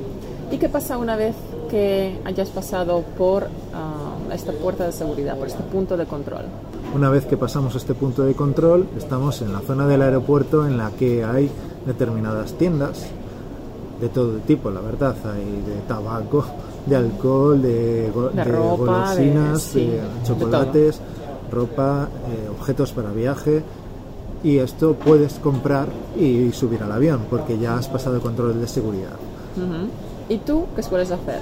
¿Y 0.51 0.59
qué 0.59 0.69
pasa 0.69 0.99
una 0.99 1.17
vez 1.17 1.35
que 1.71 2.19
hayas 2.25 2.49
pasado 2.51 3.03
por 3.17 3.45
ah, 3.75 4.15
esta 4.35 4.53
puerta 4.53 4.85
de 4.85 4.93
seguridad, 4.93 5.37
por 5.39 5.47
este 5.49 5.63
punto 5.63 5.97
de 5.97 6.05
control? 6.07 6.43
Una 6.95 7.09
vez 7.09 7.25
que 7.25 7.37
pasamos 7.39 7.75
este 7.75 7.95
punto 7.95 8.23
de 8.23 8.35
control, 8.35 8.87
estamos 8.99 9.41
en 9.43 9.53
la 9.53 9.61
zona 9.61 9.87
del 9.87 10.03
aeropuerto 10.03 10.67
en 10.67 10.77
la 10.77 10.91
que 10.91 11.25
hay 11.25 11.51
determinadas 11.87 12.53
tiendas 12.55 13.07
de 14.01 14.09
todo 14.09 14.33
tipo, 14.47 14.71
la 14.71 14.81
verdad. 14.81 15.15
Hay 15.25 15.45
de 15.45 15.81
tabaco, 15.89 16.45
de 16.85 16.97
alcohol, 16.97 17.63
de, 17.63 18.11
go- 18.15 18.29
De 18.29 18.37
de 18.37 18.45
ropa, 18.45 18.77
golosinas, 18.77 19.73
de- 19.75 19.81
sí, 19.81 19.87
de 19.87 19.93
de 19.97 20.03
chocolates, 20.25 21.01
ropa, 21.51 22.09
eh, 22.31 22.49
objetos 22.51 22.93
para 22.93 23.11
viaje. 23.13 23.63
Y 24.45 24.59
esto 24.59 24.95
puedes 24.95 25.35
comprar 25.35 25.89
y 26.19 26.51
subir 26.53 26.83
al 26.83 26.93
avión 26.93 27.27
porque 27.31 27.59
ya 27.59 27.77
has 27.77 27.89
pasado 27.89 28.17
el 28.17 28.23
control 28.23 28.61
de 28.61 28.67
seguridad. 28.67 29.17
¿Y 30.29 30.39
tú 30.39 30.67
qué 30.75 30.83
sueles 30.83 31.11
hacer? 31.11 31.41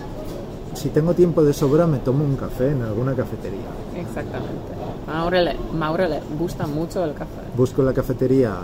Si 0.75 0.89
tengo 0.91 1.15
tiempo 1.15 1.43
de 1.43 1.53
sobra, 1.53 1.87
me 1.87 1.99
tomo 1.99 2.25
un 2.25 2.37
café 2.37 2.71
en 2.71 2.83
alguna 2.83 3.15
cafetería. 3.15 3.67
Exactamente. 3.97 4.73
Maurele, 5.07 5.57
Maurele 5.75 6.21
gusta 6.39 6.67
mucho 6.67 7.05
el 7.05 7.15
café. 7.15 7.41
busco 7.57 7.83
la 7.83 7.93
cafetería 7.93 8.55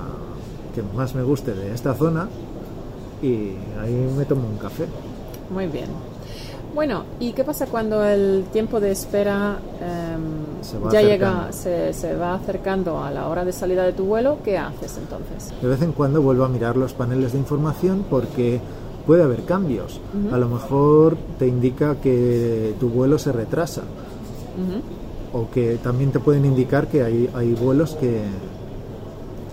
que 0.74 0.82
más 0.82 1.14
me 1.14 1.22
guste 1.22 1.54
de 1.54 1.74
esta 1.74 1.94
zona 1.94 2.28
y 3.22 3.54
ahí 3.80 4.12
me 4.16 4.24
tomo 4.26 4.46
un 4.46 4.58
café. 4.58 4.86
Muy 5.50 5.66
bien. 5.66 5.88
Bueno, 6.74 7.04
¿y 7.18 7.32
qué 7.32 7.42
pasa 7.42 7.66
cuando 7.66 8.04
el 8.04 8.44
tiempo 8.52 8.78
de 8.80 8.90
espera 8.92 9.58
em, 9.80 10.25
Se 10.66 10.78
va 10.78 10.90
ya 10.90 10.98
acercando. 10.98 11.42
llega, 11.42 11.52
se, 11.52 11.92
se 11.92 12.16
va 12.16 12.34
acercando 12.34 13.02
a 13.02 13.10
la 13.10 13.28
hora 13.28 13.44
de 13.44 13.52
salida 13.52 13.84
de 13.84 13.92
tu 13.92 14.04
vuelo? 14.04 14.38
¿Qué 14.44 14.58
haces 14.58 14.98
entonces? 14.98 15.52
De 15.62 15.68
vez 15.68 15.80
en 15.82 15.92
cuando 15.92 16.20
vuelvo 16.20 16.44
a 16.44 16.48
mirar 16.48 16.76
los 16.76 16.92
paneles 16.92 17.32
de 17.32 17.38
información 17.38 18.04
porque 18.10 18.60
puede 19.06 19.22
haber 19.22 19.44
cambios. 19.44 20.00
A 20.32 20.38
lo 20.38 20.48
mejor 20.48 21.16
te 21.38 21.46
indica 21.46 21.96
que 21.96 22.74
tu 22.80 22.88
vuelo 22.88 23.18
se 23.18 23.32
retrasa 23.32 23.82
o 25.32 25.48
que 25.50 25.76
también 25.76 26.10
te 26.10 26.18
pueden 26.18 26.44
indicar 26.44 26.88
que 26.88 27.02
hay, 27.02 27.30
hay 27.34 27.52
vuelos 27.54 27.94
que, 27.94 28.22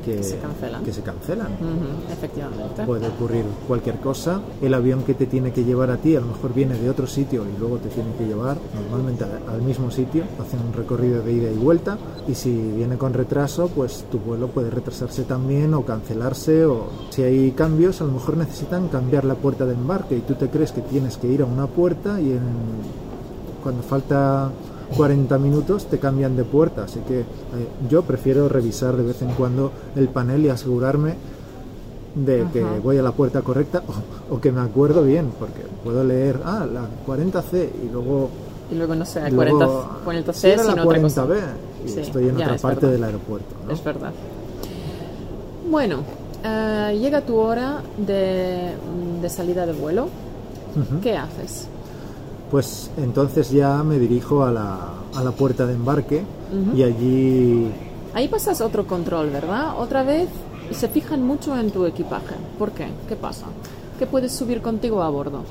que, 0.04 0.18
Que 0.18 0.24
se 0.24 0.38
cancelan. 0.38 0.84
que 0.84 0.94
se 0.94 1.02
cancelan. 1.02 1.48
Ujú, 1.54 2.12
Efectivamente. 2.12 2.84
Puede 2.86 3.08
ocurrir 3.08 3.46
cualquier 3.68 4.00
cosa. 4.00 4.42
El 4.62 4.74
avión 4.74 5.04
que 5.04 5.14
te 5.14 5.26
tiene 5.26 5.52
que 5.52 5.64
llevar 5.64 5.90
a 5.92 5.98
ti 5.98 6.16
a 6.16 6.20
lo 6.20 6.28
mejor 6.28 6.54
viene 6.54 6.78
de 6.78 6.90
otro 6.90 7.08
sitio 7.08 7.44
y 7.46 7.60
luego 7.60 7.78
te 7.78 7.90
tiene 7.90 8.10
que 8.18 8.26
llevar 8.26 8.58
normalmente 8.90 9.26
al 9.50 9.62
mismo 9.62 9.90
sitio. 9.92 10.24
Hacen 10.42 10.60
un 10.66 10.74
recorrido 10.74 11.22
de 11.24 11.32
ida 11.34 11.52
y 11.52 11.56
vuelta 11.58 11.98
y 12.28 12.36
si 12.36 12.52
viene 12.76 12.98
con 12.98 13.14
retraso, 13.14 13.68
pues 13.70 14.06
tu 14.12 14.20
vuelo 14.20 14.48
puede 14.48 14.70
retrasarse 14.70 15.24
también 15.24 15.74
o 15.74 15.84
cancelarse 15.84 16.66
o 16.66 16.88
si 17.10 17.24
hay 17.24 17.52
cambios, 17.52 18.02
a 18.02 18.06
lo 18.06 18.12
mejor 18.14 18.38
necesitan 18.38 18.88
cambiar 18.90 19.26
la 19.26 19.36
puerta 19.36 19.66
de 19.66 19.74
embarque 19.74 20.18
y 20.18 20.22
tú 20.22 20.36
te 20.36 20.50
crees 20.50 20.72
que 20.72 20.82
tienes 20.82 21.18
que 21.18 21.28
ir 21.28 21.42
a 21.42 21.46
una 21.46 21.68
puerta 21.68 22.20
y 22.20 22.32
en, 22.32 22.42
cuando 23.64 23.82
falta 23.84 24.50
40 24.96 25.38
minutos 25.38 25.86
te 25.88 26.00
cambian 26.00 26.36
de 26.36 26.44
puerta, 26.44 26.84
así 26.86 27.00
que 27.08 27.22
eh, 27.22 27.26
yo 27.90 28.02
prefiero 28.04 28.48
revisar 28.50 28.96
de 28.98 29.04
vez 29.04 29.22
en 29.22 29.30
cuando 29.30 29.72
el 29.96 30.08
panel 30.10 30.46
y 30.46 30.50
asegurarme 30.50 31.16
de 32.16 32.46
que 32.54 32.64
voy 32.84 32.98
a 32.98 33.02
la 33.02 33.12
puerta 33.12 33.42
correcta 33.42 33.82
o, 34.30 34.36
o 34.36 34.40
que 34.42 34.52
me 34.52 34.62
acuerdo 34.62 35.04
bien, 35.04 35.32
porque 35.40 35.62
puedo 35.84 36.04
leer, 36.04 36.40
ah, 36.46 36.66
la 36.72 36.82
40C 37.08 37.70
y 37.86 37.92
luego... 37.92 38.30
Y 38.72 38.76
luego, 38.76 38.96
no 38.96 39.06
sé, 39.06 39.30
luego, 39.32 39.58
40, 39.60 40.04
40 40.06 40.34
si 40.34 40.48
era 40.48 40.64
la 40.64 40.72
otra 40.84 41.02
cosa. 41.02 41.26
40B 41.26 41.38
y 41.86 41.90
Sí, 41.90 42.00
estoy 42.00 42.30
en 42.30 42.38
ya, 42.38 42.44
otra 42.46 42.56
es 42.56 42.62
parte 42.62 42.80
verdad. 42.82 42.92
del 42.94 43.04
aeropuerto. 43.04 43.56
¿no? 43.68 43.74
Es 43.74 43.84
verdad. 43.84 44.12
Bueno, 45.70 45.98
eh, 46.44 46.98
llega 47.02 47.22
tu 47.22 47.36
hora 47.38 47.82
de, 47.98 48.72
de 49.22 49.30
salida 49.30 49.66
de 49.66 49.74
vuelo. 49.74 50.08
¿Qué 51.04 51.16
haces? 51.18 51.68
Pues 52.54 52.92
entonces 52.98 53.50
ya 53.50 53.82
me 53.82 53.98
dirijo 53.98 54.44
a 54.44 54.52
la, 54.52 54.78
a 55.16 55.24
la 55.24 55.32
puerta 55.32 55.66
de 55.66 55.74
embarque 55.74 56.24
y 56.76 56.84
allí 56.84 57.68
Ahí 58.14 58.28
pasas 58.28 58.62
otro 58.62 58.86
control, 58.86 59.32
¿verdad? 59.32 59.74
Otra 59.80 60.04
vez 60.04 60.30
se 60.70 60.88
fijan 60.88 61.24
mucho 61.24 61.58
en 61.58 61.72
tu 61.72 61.88
equipaje. 61.88 62.36
¿Por 62.60 62.70
qué? 62.70 62.90
¿Qué 63.10 63.16
pasa? 63.16 63.48
¿Qué 63.98 64.06
puedes 64.06 64.34
subir 64.34 64.62
contigo 64.62 65.02
a 65.02 65.10
bordo? 65.10 65.42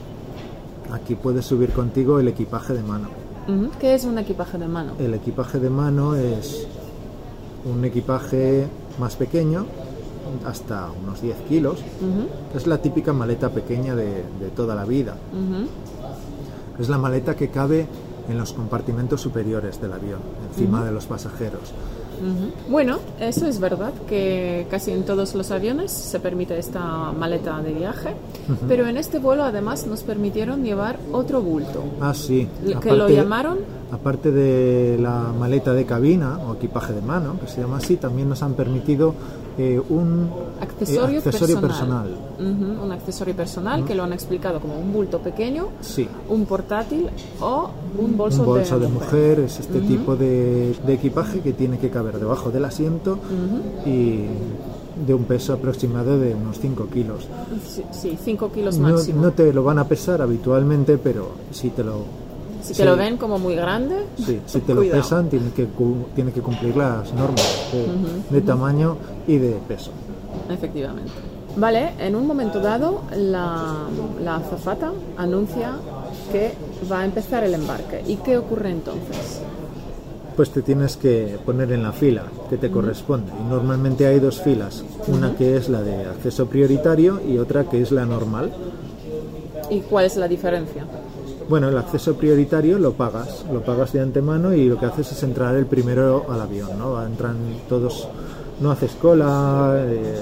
aquí 0.92 1.16
puedes 1.16 1.44
subir 1.44 1.70
contigo 1.72 2.20
el 2.20 2.28
equipaje 2.28 2.72
de 2.72 2.84
mano. 2.84 3.08
¿Qué 3.80 3.94
es 3.94 4.04
un 4.04 4.18
equipaje 4.18 4.56
de 4.58 4.68
mano? 4.68 4.92
El 5.00 5.14
equipaje 5.14 5.58
de 5.58 5.70
mano 5.70 6.14
es 6.14 6.68
un 7.64 7.84
equipaje 7.84 8.68
más 9.00 9.16
pequeño, 9.16 9.66
hasta 10.46 10.88
unos 11.02 11.20
10 11.20 11.36
kilos. 11.48 11.80
Es 12.54 12.68
la 12.68 12.78
típica 12.78 13.12
maleta 13.12 13.50
pequeña 13.50 13.96
de, 13.96 14.22
de 14.38 14.50
toda 14.54 14.76
la 14.76 14.84
vida. 14.84 15.16
Es 16.78 16.88
la 16.88 16.98
maleta 16.98 17.34
que 17.36 17.48
cabe 17.48 17.86
en 18.28 18.38
los 18.38 18.52
compartimentos 18.52 19.20
superiores 19.20 19.80
del 19.80 19.92
avión, 19.92 20.20
encima 20.48 20.84
de 20.84 20.92
los 20.92 21.06
pasajeros. 21.06 21.72
Bueno, 22.70 22.98
eso 23.18 23.46
es 23.48 23.58
verdad 23.58 23.92
que 24.08 24.66
casi 24.70 24.92
en 24.92 25.02
todos 25.04 25.34
los 25.34 25.50
aviones 25.50 25.90
se 25.90 26.20
permite 26.20 26.56
esta 26.56 27.10
maleta 27.12 27.60
de 27.60 27.72
viaje, 27.72 28.10
pero 28.68 28.86
en 28.86 28.96
este 28.96 29.18
vuelo 29.18 29.42
además 29.42 29.86
nos 29.88 30.02
permitieron 30.04 30.62
llevar 30.62 30.98
otro 31.10 31.42
bulto, 31.42 31.82
Ah, 32.00 32.14
sí. 32.14 32.46
que 32.80 32.92
lo 32.92 33.08
llamaron 33.08 33.58
Aparte 33.92 34.32
de 34.32 34.96
la 34.98 35.32
maleta 35.38 35.74
de 35.74 35.84
cabina 35.84 36.38
o 36.48 36.54
equipaje 36.54 36.94
de 36.94 37.02
mano, 37.02 37.38
que 37.38 37.46
se 37.46 37.60
llama 37.60 37.76
así, 37.76 37.96
también 37.96 38.26
nos 38.28 38.42
han 38.42 38.54
permitido 38.54 39.12
eh, 39.58 39.78
un 39.90 40.30
eh, 40.32 40.62
accesorio, 40.62 41.18
accesorio 41.18 41.60
personal. 41.60 42.08
un 42.40 42.90
accesorio 42.90 43.36
personal 43.36 43.84
que 43.84 43.94
lo 43.94 44.02
han 44.04 44.14
explicado 44.14 44.60
como 44.60 44.78
un 44.78 44.94
bulto 44.94 45.18
pequeño, 45.18 45.68
Sí. 45.82 46.08
un 46.30 46.46
portátil 46.46 47.08
o 47.40 47.68
un 47.98 48.16
bolso, 48.16 48.40
un 48.40 48.46
bolso 48.46 48.78
de, 48.78 48.88
mujer. 48.88 49.08
mujer 49.36 49.40
es 49.40 49.60
este 49.60 49.80
tipo 49.80 50.16
de, 50.16 50.74
de 50.86 50.94
equipaje 50.94 51.40
que 51.40 51.52
tiene 51.52 51.78
que 51.78 51.90
caber 51.90 52.18
debajo 52.18 52.50
del 52.50 52.64
asiento 52.64 53.18
y 53.84 54.20
de 55.06 55.14
un 55.14 55.24
peso 55.24 55.52
aproximado 55.52 56.18
de 56.18 56.34
unos 56.34 56.58
5 56.60 56.86
kilos. 56.92 57.26
Sí, 57.68 57.82
sí, 57.92 58.18
5 58.22 58.50
kilos 58.52 58.78
No, 58.78 58.88
máximo. 58.90 59.20
no 59.22 59.32
te 59.32 59.52
lo 59.52 59.62
van 59.64 59.78
a 59.78 59.84
pesar 59.86 60.22
habitualmente, 60.22 60.96
pero 60.98 61.32
si 61.50 61.70
te 61.70 61.82
lo, 61.84 62.04
si 62.62 62.74
sí. 62.74 62.82
te 62.82 62.84
lo 62.84 62.96
ven 62.96 63.16
como 63.16 63.38
muy 63.38 63.54
grande, 63.56 63.96
sí, 64.24 64.40
si 64.46 64.60
te 64.60 64.72
lo 64.74 64.80
cuidado. 64.80 65.02
pesan, 65.02 65.28
tiene 65.28 65.50
que, 65.50 65.66
cu- 65.66 66.06
tiene 66.14 66.32
que 66.32 66.40
cumplir 66.40 66.76
las 66.76 67.12
normas 67.12 67.66
de, 68.30 68.34
de 68.34 68.40
tamaño 68.42 68.96
y 69.26 69.36
de 69.38 69.52
peso. 69.68 69.90
Efectivamente. 70.50 71.10
Vale, 71.56 71.90
en 71.98 72.16
un 72.16 72.26
momento 72.26 72.60
dado 72.60 73.02
la, 73.16 73.74
la 74.24 74.36
azafata 74.36 74.90
anuncia 75.18 75.72
que 76.30 76.52
va 76.90 77.00
a 77.00 77.04
empezar 77.04 77.44
el 77.44 77.52
embarque. 77.54 78.02
¿Y 78.06 78.16
qué 78.16 78.38
ocurre 78.38 78.70
entonces? 78.70 79.40
Pues 80.34 80.48
te 80.50 80.62
tienes 80.62 80.96
que 80.96 81.38
poner 81.44 81.70
en 81.72 81.82
la 81.82 81.92
fila 81.92 82.22
que 82.48 82.56
te 82.56 82.70
corresponde. 82.70 83.30
Y 83.38 83.50
normalmente 83.50 84.06
hay 84.06 84.18
dos 84.18 84.40
filas, 84.40 84.82
una 85.08 85.34
que 85.34 85.58
es 85.58 85.68
la 85.68 85.82
de 85.82 86.06
acceso 86.06 86.46
prioritario 86.46 87.20
y 87.28 87.36
otra 87.36 87.64
que 87.64 87.82
es 87.82 87.92
la 87.92 88.06
normal. 88.06 88.50
¿Y 89.68 89.80
cuál 89.80 90.06
es 90.06 90.16
la 90.16 90.28
diferencia? 90.28 90.84
Bueno, 91.52 91.68
el 91.68 91.76
acceso 91.76 92.14
prioritario 92.14 92.78
lo 92.78 92.94
pagas, 92.94 93.44
lo 93.52 93.60
pagas 93.60 93.92
de 93.92 94.00
antemano 94.00 94.54
y 94.54 94.70
lo 94.70 94.78
que 94.78 94.86
haces 94.86 95.12
es 95.12 95.22
entrar 95.22 95.54
el 95.54 95.66
primero 95.66 96.24
al 96.30 96.40
avión, 96.40 96.78
¿no? 96.78 97.04
Entran 97.04 97.36
todos, 97.68 98.08
no 98.62 98.70
haces 98.70 98.92
cola, 98.92 99.74
eh, 99.76 100.14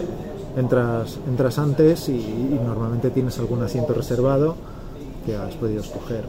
entras, 0.57 1.21
entras 1.29 1.57
antes 1.61 2.09
y, 2.09 2.15
y 2.17 2.59
normalmente 2.67 3.11
tienes 3.11 3.39
algún 3.39 3.63
asiento 3.63 3.95
reservado 3.95 4.57
que 5.25 5.37
has 5.37 5.55
podido 5.55 5.83
escoger. 5.83 6.25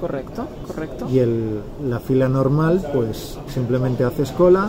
Correcto, 0.00 0.48
correcto. 0.66 1.06
Y 1.08 1.20
el, 1.20 1.60
la 1.88 2.00
fila 2.00 2.28
normal, 2.28 2.84
pues 2.92 3.38
simplemente 3.54 4.02
haces 4.02 4.32
cola. 4.32 4.68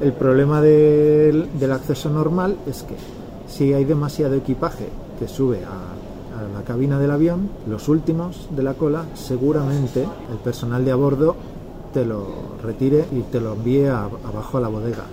El 0.00 0.12
problema 0.12 0.60
del, 0.60 1.48
del 1.58 1.72
acceso 1.72 2.10
normal 2.10 2.58
es 2.64 2.84
que 2.84 2.94
si 3.48 3.74
hay 3.74 3.84
demasiado 3.84 4.36
equipaje 4.36 4.86
que 5.18 5.26
sube 5.26 5.64
a, 5.64 5.93
la 6.52 6.62
cabina 6.62 6.98
del 6.98 7.10
avión, 7.10 7.48
los 7.68 7.88
últimos 7.88 8.48
de 8.50 8.62
la 8.62 8.74
cola, 8.74 9.04
seguramente 9.14 10.02
el 10.30 10.38
personal 10.42 10.84
de 10.84 10.90
a 10.92 10.96
bordo 10.96 11.36
te 11.92 12.04
lo 12.04 12.26
retire 12.62 13.04
y 13.12 13.20
te 13.22 13.40
lo 13.40 13.52
envíe 13.54 13.86
a- 13.86 14.04
abajo 14.04 14.58
a 14.58 14.60
la 14.60 14.68
bodega. 14.68 15.04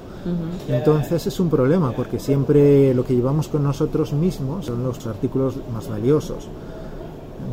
Entonces 0.67 1.25
es 1.27 1.39
un 1.39 1.49
problema 1.49 1.91
porque 1.93 2.19
siempre 2.19 2.93
lo 2.93 3.03
que 3.03 3.15
llevamos 3.15 3.47
con 3.47 3.63
nosotros 3.63 4.13
mismos 4.13 4.65
son 4.67 4.83
los 4.83 5.05
artículos 5.07 5.55
más 5.73 5.87
valiosos. 5.89 6.47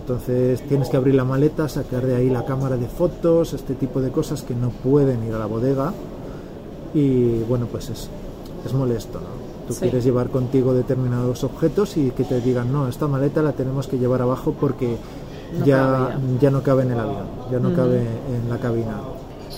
Entonces 0.01 0.61
tienes 0.69 0.89
que 0.89 0.97
abrir 0.97 1.15
la 1.15 1.25
maleta, 1.25 1.69
sacar 1.69 2.05
de 2.07 2.17
ahí 2.17 2.29
la 2.31 2.45
cámara 2.45 2.77
de 2.77 2.87
fotos, 2.87 3.53
este 3.55 3.75
tipo 3.75 4.01
de 4.01 4.11
cosas 4.11 4.43
que 4.43 4.55
no 4.55 4.71
pueden 4.71 5.25
ir 5.25 5.35
a 5.35 5.39
la 5.39 5.47
bodega. 5.47 5.93
Y 6.95 7.41
bueno, 7.49 7.67
pues 7.71 7.91
es, 7.91 8.09
es 8.65 8.73
molesto, 8.75 9.19
¿no? 9.21 9.38
Tú 9.69 9.75
Sí. 9.75 9.81
quieres 9.83 10.03
llevar 10.05 10.31
contigo 10.31 10.73
determinados 10.75 11.45
objetos 11.45 11.97
y 11.97 12.11
que 12.11 12.25
te 12.25 12.41
digan, 12.41 12.73
no, 12.73 12.89
esta 12.89 13.07
maleta 13.07 13.43
la 13.43 13.53
tenemos 13.53 13.87
que 13.87 13.99
llevar 13.99 14.23
abajo 14.23 14.55
porque 14.59 14.97
No 15.59 15.65
ya, 15.65 16.19
ya 16.41 16.51
no 16.51 16.63
cabe 16.63 16.83
en 16.83 16.93
el 16.93 16.99
avión, 17.01 17.27
ya 17.51 17.59
no 17.59 17.75
cabe 17.75 18.01
en 18.01 18.49
la 18.51 18.59
cabina. 18.59 19.01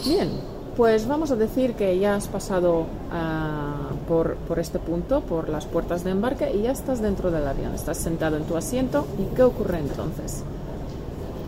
Bien, 0.04 0.28
pues 0.76 1.06
vamos 1.08 1.30
a 1.30 1.36
decir 1.36 1.74
que 1.74 1.98
ya 1.98 2.16
has 2.16 2.26
pasado 2.28 2.86
ah, 3.12 3.90
por, 4.08 4.34
por 4.48 4.58
este 4.58 4.78
punto, 4.78 5.20
por 5.20 5.48
las 5.48 5.64
puertas 5.66 6.02
de 6.04 6.10
embarque 6.10 6.52
y 6.54 6.62
ya 6.62 6.72
estás 6.72 7.00
dentro 7.00 7.30
del 7.30 7.46
avión, 7.46 7.74
estás 7.74 7.96
sentado 7.98 8.36
en 8.36 8.44
tu 8.44 8.56
asiento 8.56 9.06
y 9.18 9.34
¿qué 9.36 9.42
ocurre 9.42 9.78
entonces? 9.78 10.42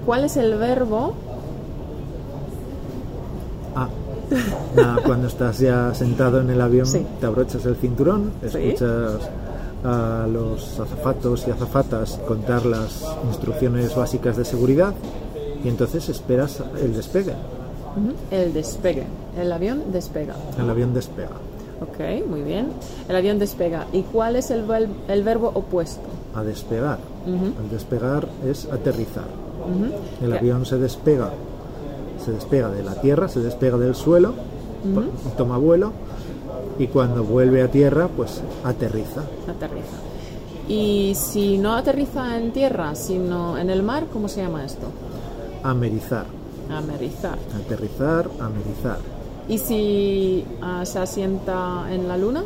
¿Cuál 0.06 0.24
es 0.24 0.36
el 0.36 0.56
verbo? 0.56 1.14
Ah, 3.74 3.88
nada, 4.76 4.98
cuando 5.04 5.28
estás 5.28 5.58
ya 5.58 5.92
sentado 5.94 6.40
en 6.40 6.50
el 6.50 6.60
avión, 6.60 6.86
Sí. 6.86 7.04
te 7.20 7.26
abrochas 7.26 7.64
el 7.66 7.76
cinturón, 7.76 8.30
Sí. 8.48 8.58
escuchas 8.58 9.28
a 9.84 10.26
los 10.32 10.78
azafatos 10.78 11.44
y 11.48 11.50
azafatas 11.50 12.20
contar 12.28 12.64
las 12.66 13.04
instrucciones 13.28 13.94
básicas 13.96 14.36
de 14.36 14.44
seguridad 14.44 14.94
y 15.64 15.68
entonces 15.68 16.08
esperas 16.08 16.62
el 16.80 16.94
despegue. 16.94 17.34
El 18.30 18.52
despegue. 18.54 19.04
El 19.38 19.52
avión 19.52 19.82
despega. 19.92 20.34
El 20.58 20.70
avión 20.70 20.94
despega. 20.94 21.30
Ok, 21.80 22.28
muy 22.28 22.42
bien. 22.42 22.68
El 23.08 23.16
avión 23.16 23.38
despega. 23.40 23.86
¿Y 23.92 24.02
cuál 24.02 24.36
es 24.36 24.50
el, 24.52 24.64
el 25.08 25.22
verbo 25.24 25.50
opuesto? 25.52 26.02
A 26.34 26.42
despegar. 26.44 26.98
Ujú, 27.26 27.46
El 27.64 27.70
despegar 27.70 28.26
es 28.48 28.66
aterrizar. 28.72 29.24
El 30.22 30.32
avión 30.32 30.64
se 30.64 30.76
despega, 30.78 31.30
se 32.24 32.32
despega 32.32 32.68
de 32.70 32.82
la 32.82 32.94
tierra, 33.00 33.28
se 33.28 33.40
despega 33.40 33.76
del 33.78 33.94
suelo, 33.94 34.34
toma 35.36 35.58
vuelo 35.58 35.92
y 36.78 36.86
cuando 36.88 37.24
vuelve 37.24 37.62
a 37.62 37.68
tierra, 37.68 38.08
pues 38.08 38.42
aterriza. 38.64 39.22
Aterriza. 39.48 39.96
Y 40.68 41.14
si 41.14 41.58
no 41.58 41.74
aterriza 41.74 42.38
en 42.38 42.52
tierra, 42.52 42.94
sino 42.94 43.58
en 43.58 43.68
el 43.70 43.82
mar, 43.82 44.06
¿cómo 44.12 44.28
se 44.28 44.42
llama 44.42 44.64
esto? 44.64 44.86
Amerizar. 45.62 46.26
Amerizar. 46.70 47.38
Aterrizar, 47.54 48.30
amerizar. 48.40 48.98
¿Y 49.48 49.58
si 49.58 50.44
ah, 50.62 50.84
se 50.84 50.98
asienta 50.98 51.86
en 51.90 52.08
la 52.08 52.16
luna? 52.16 52.44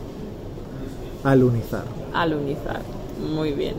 Alunizar. 1.25 1.85
Alunizar. 2.15 2.81
Muy 3.35 3.53
bien. 3.53 3.77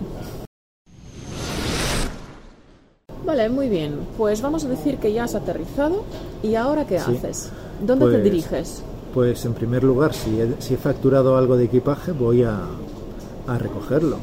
Vale, 3.28 3.50
muy 3.50 3.68
bien. 3.70 4.00
Pues 4.18 4.42
vamos 4.42 4.63
a 4.66 4.70
decir 4.70 4.98
que 4.98 5.12
ya 5.13 5.26
has 5.26 5.36
aterrizado. 5.36 6.04
¿Y 6.42 6.56
ahora 6.56 6.88
qué 6.88 6.98
Sí. 7.00 7.12
haces? 7.18 7.50
¿Dónde 7.86 8.06
te 8.06 8.12
Pues- 8.13 8.24
diriges? 8.24 8.82
Pues 9.13 9.46
en 9.46 9.54
primer 9.54 9.84
lugar, 9.84 10.13
si 10.13 10.40
he, 10.40 10.56
si 10.60 10.74
he 10.76 10.78
facturado 10.78 11.38
algo 11.38 11.58
de 11.58 11.66
equipaje, 11.66 12.12
voy 12.13 12.44
a, 12.44 12.58
a 13.48 13.58
recogerlo. 13.58 14.18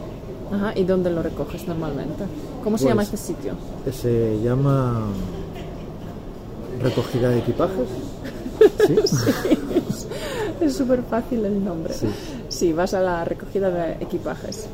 Ajá, 0.53 0.73
¿Y 0.77 0.85
dónde 0.85 1.11
lo 1.11 1.23
recoges 1.23 1.67
normalmente? 1.69 2.25
¿Cómo 2.63 2.79
se 2.79 2.85
Pues- 2.85 2.91
llama 2.93 3.03
este 3.03 3.17
sitio? 3.17 3.53
Se 3.93 4.41
llama 4.43 5.03
recogida 6.83 7.29
de 7.31 7.39
equipajes. 7.39 7.89
¿Sí? 8.87 8.97
Es 10.61 10.77
súper 10.77 11.03
fácil 11.03 11.45
el 11.45 11.63
nombre. 11.65 11.93
Sí. 11.93 12.07
Sí, 12.49 12.73
vas 12.73 12.95
a 12.95 13.01
la 13.01 13.25
recogida 13.25 13.69
de 13.71 13.93
equipajes. 14.03 14.67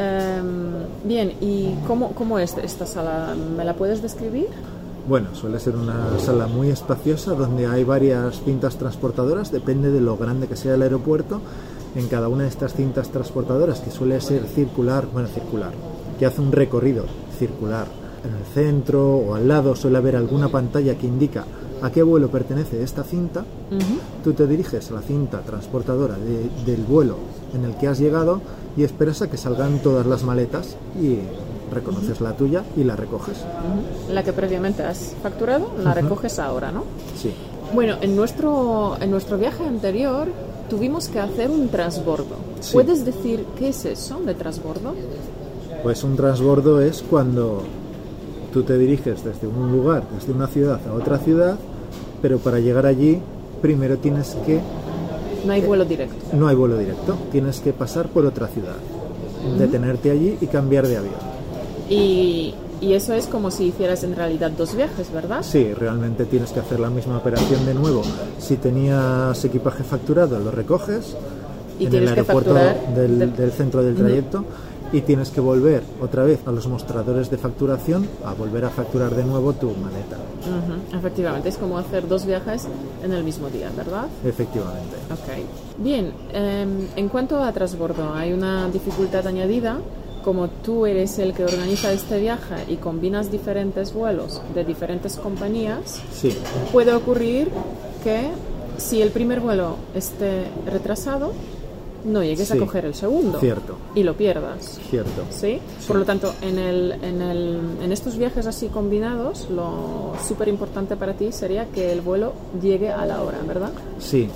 Em, 0.00 0.86
bien, 1.04 1.34
¿y 1.42 1.74
cómo, 1.86 2.12
cómo 2.12 2.38
es 2.38 2.56
esta 2.56 2.86
sala? 2.86 3.34
¿Me 3.34 3.66
la 3.66 3.74
puedes 3.74 4.00
describir? 4.00 4.46
Bueno, 5.06 5.34
suele 5.34 5.60
ser 5.60 5.76
una 5.76 6.18
sala 6.18 6.46
muy 6.46 6.70
espaciosa 6.70 7.34
donde 7.34 7.66
hay 7.66 7.84
varias 7.84 8.40
cintas 8.42 8.76
transportadoras, 8.76 9.52
depende 9.52 9.90
de 9.90 10.00
lo 10.00 10.16
grande 10.16 10.46
que 10.46 10.56
sea 10.56 10.74
el 10.74 10.82
aeropuerto. 10.82 11.42
En 11.96 12.06
cada 12.06 12.28
una 12.28 12.44
de 12.44 12.48
estas 12.48 12.74
cintas 12.74 13.10
transportadoras, 13.10 13.80
que 13.80 13.90
suele 13.90 14.20
ser 14.22 14.46
circular, 14.46 15.06
bueno, 15.12 15.28
circular, 15.28 15.72
que 16.18 16.24
hace 16.24 16.40
un 16.40 16.52
recorrido 16.52 17.04
circular 17.38 17.86
en 18.24 18.36
el 18.36 18.44
centro 18.54 19.16
o 19.16 19.34
al 19.34 19.48
lado, 19.48 19.76
suele 19.76 19.98
haber 19.98 20.16
alguna 20.16 20.48
pantalla 20.48 20.96
que 20.96 21.06
indica 21.06 21.44
a 21.82 21.90
qué 21.90 22.02
vuelo 22.02 22.28
pertenece 22.30 22.82
esta 22.82 23.02
cinta. 23.04 23.44
Tú 24.24 24.32
te 24.32 24.46
diriges 24.46 24.90
a 24.90 24.94
la 24.94 25.00
cinta 25.02 25.40
transportadora 25.40 26.14
de- 26.16 26.50
del 26.70 26.82
vuelo 26.84 27.16
en 27.54 27.64
el 27.64 27.74
que 27.76 27.88
has 27.88 27.98
llegado 27.98 28.40
y 28.76 28.84
esperas 28.84 29.22
a 29.22 29.30
que 29.30 29.36
salgan 29.36 29.78
todas 29.80 30.06
las 30.06 30.22
maletas 30.24 30.76
y 31.00 31.18
reconoces 31.72 32.20
la 32.20 32.36
tuya 32.36 32.64
y 32.76 32.84
la 32.84 32.96
recoges. 32.96 33.38
La 34.12 34.22
que 34.24 34.32
previamente 34.32 34.82
has 34.82 35.14
facturado, 35.22 35.70
la 35.82 35.94
recoges 35.94 36.38
ahora, 36.38 36.70
¿no? 36.72 36.84
Sí. 37.16 37.32
Bueno, 37.74 37.96
en 38.00 38.16
nuestro, 38.16 38.96
en 39.00 39.10
nuestro 39.10 39.38
viaje 39.38 39.64
anterior 39.64 40.28
tuvimos 40.68 41.08
que 41.08 41.20
hacer 41.20 41.50
un 41.50 41.68
transbordo. 41.68 42.36
Sí. 42.60 42.72
¿Puedes 42.72 43.04
decir 43.04 43.44
qué 43.58 43.68
es 43.68 43.84
eso 43.84 44.20
de 44.26 44.34
transbordo? 44.34 44.94
Pues 45.82 46.02
un 46.04 46.16
transbordo 46.16 46.80
es 46.80 47.02
cuando 47.08 47.62
tú 48.52 48.64
te 48.64 48.76
diriges 48.76 49.24
desde 49.24 49.46
un 49.46 49.70
lugar, 49.72 50.02
desde 50.12 50.32
una 50.32 50.48
ciudad 50.48 50.80
a 50.88 50.92
otra 50.92 51.18
ciudad, 51.18 51.56
pero 52.22 52.38
para 52.38 52.58
llegar 52.60 52.86
allí 52.86 53.18
primero 53.62 53.98
tienes 53.98 54.36
que... 54.46 54.60
No 55.46 55.52
hay 55.52 55.60
vuelo 55.62 55.84
directo. 55.84 56.16
No 56.36 56.48
hay 56.48 56.56
vuelo 56.56 56.76
directo, 56.78 57.16
tienes 57.32 57.60
que 57.60 57.72
pasar 57.72 58.08
por 58.08 58.26
otra 58.26 58.46
ciudad, 58.48 58.74
detenerte 59.58 60.10
allí 60.10 60.36
y 60.40 60.46
cambiar 60.46 60.86
de 60.86 60.96
avión. 60.98 61.14
Y, 61.88 62.54
y 62.80 62.92
eso 62.92 63.14
es 63.14 63.26
como 63.26 63.50
si 63.50 63.64
hicieras 63.64 64.04
en 64.04 64.14
realidad 64.14 64.50
dos 64.50 64.74
viajes, 64.76 65.12
¿verdad? 65.12 65.42
Sí, 65.42 65.72
realmente 65.74 66.24
tienes 66.26 66.50
que 66.52 66.60
hacer 66.60 66.78
la 66.80 66.90
misma 66.90 67.18
operación 67.18 67.64
de 67.66 67.74
nuevo. 67.74 68.02
Si 68.38 68.56
tenías 68.56 69.42
equipaje 69.44 69.82
facturado, 69.82 70.38
lo 70.38 70.50
recoges 70.50 71.16
Y 71.78 71.86
en 71.86 71.94
el 71.94 72.08
aeropuerto 72.08 72.54
del- 72.94 73.34
del 73.34 73.52
centro 73.52 73.82
del 73.82 73.94
trayecto 73.96 74.44
y 74.92 75.02
tienes 75.02 75.30
que 75.30 75.40
volver 75.40 75.82
otra 76.00 76.24
vez 76.24 76.40
a 76.46 76.52
los 76.52 76.66
mostradores 76.66 77.30
de 77.30 77.38
facturación 77.38 78.08
a 78.24 78.34
volver 78.34 78.64
a 78.64 78.70
facturar 78.70 79.14
de 79.14 79.24
nuevo 79.24 79.52
tu 79.52 79.70
maleta. 79.70 80.16
Efectivamente, 80.96 81.48
es 81.48 81.56
como 81.56 81.78
hacer 81.78 82.08
dos 82.08 82.26
viajes 82.26 82.66
en 83.02 83.12
el 83.12 83.22
mismo 83.24 83.48
día, 83.48 83.70
¿verdad? 83.76 84.06
Efectivamente. 84.24 84.96
Ok. 85.12 85.78
Bien, 85.78 86.12
em, 86.32 86.88
en 86.96 87.08
cuanto 87.08 87.42
a 87.42 87.52
transbordo, 87.52 88.12
hay 88.14 88.32
una 88.32 88.68
dificultad 88.68 89.26
añadida. 89.26 89.78
Como 90.24 90.48
tú 90.48 90.84
eres 90.84 91.18
el 91.18 91.32
que 91.32 91.44
organiza 91.44 91.92
este 91.92 92.20
viaje 92.20 92.56
y 92.68 92.76
combinas 92.76 93.30
diferentes 93.30 93.94
vuelos 93.94 94.42
de 94.54 94.64
diferentes 94.64 95.16
compañías, 95.16 96.02
Sí, 96.12 96.36
puede 96.72 96.92
ocurrir 96.94 97.48
que 98.04 98.28
si 98.76 99.00
el 99.00 99.10
primer 99.12 99.40
vuelo 99.40 99.76
esté 99.94 100.44
retrasado, 100.66 101.32
no 102.04 102.22
llegues 102.22 102.48
Sí, 102.48 102.56
a 102.56 102.60
coger 102.60 102.84
el 102.84 102.94
segundo 102.94 103.38
cierto. 103.40 103.76
y 103.94 104.02
lo 104.02 104.14
pierdas. 104.16 104.78
cierto. 104.90 105.22
¿Sí? 105.30 105.58
Por 105.86 105.96
lo 105.96 106.04
tanto, 106.04 106.32
en, 106.42 106.58
el, 106.58 106.92
en, 107.02 107.20
el, 107.22 107.60
en 107.82 107.92
estos 107.92 108.16
viajes 108.16 108.46
así 108.46 108.68
combinados, 108.68 109.48
lo 109.50 110.12
súper 110.26 110.48
importante 110.48 110.96
para 110.96 111.14
ti 111.14 111.32
sería 111.32 111.66
que 111.66 111.92
el 111.92 112.00
vuelo 112.00 112.32
llegue 112.62 112.90
a 112.90 113.04
la 113.06 113.22
hora, 113.22 113.38
¿verdad? 113.46 113.70
Sí, 113.98 114.28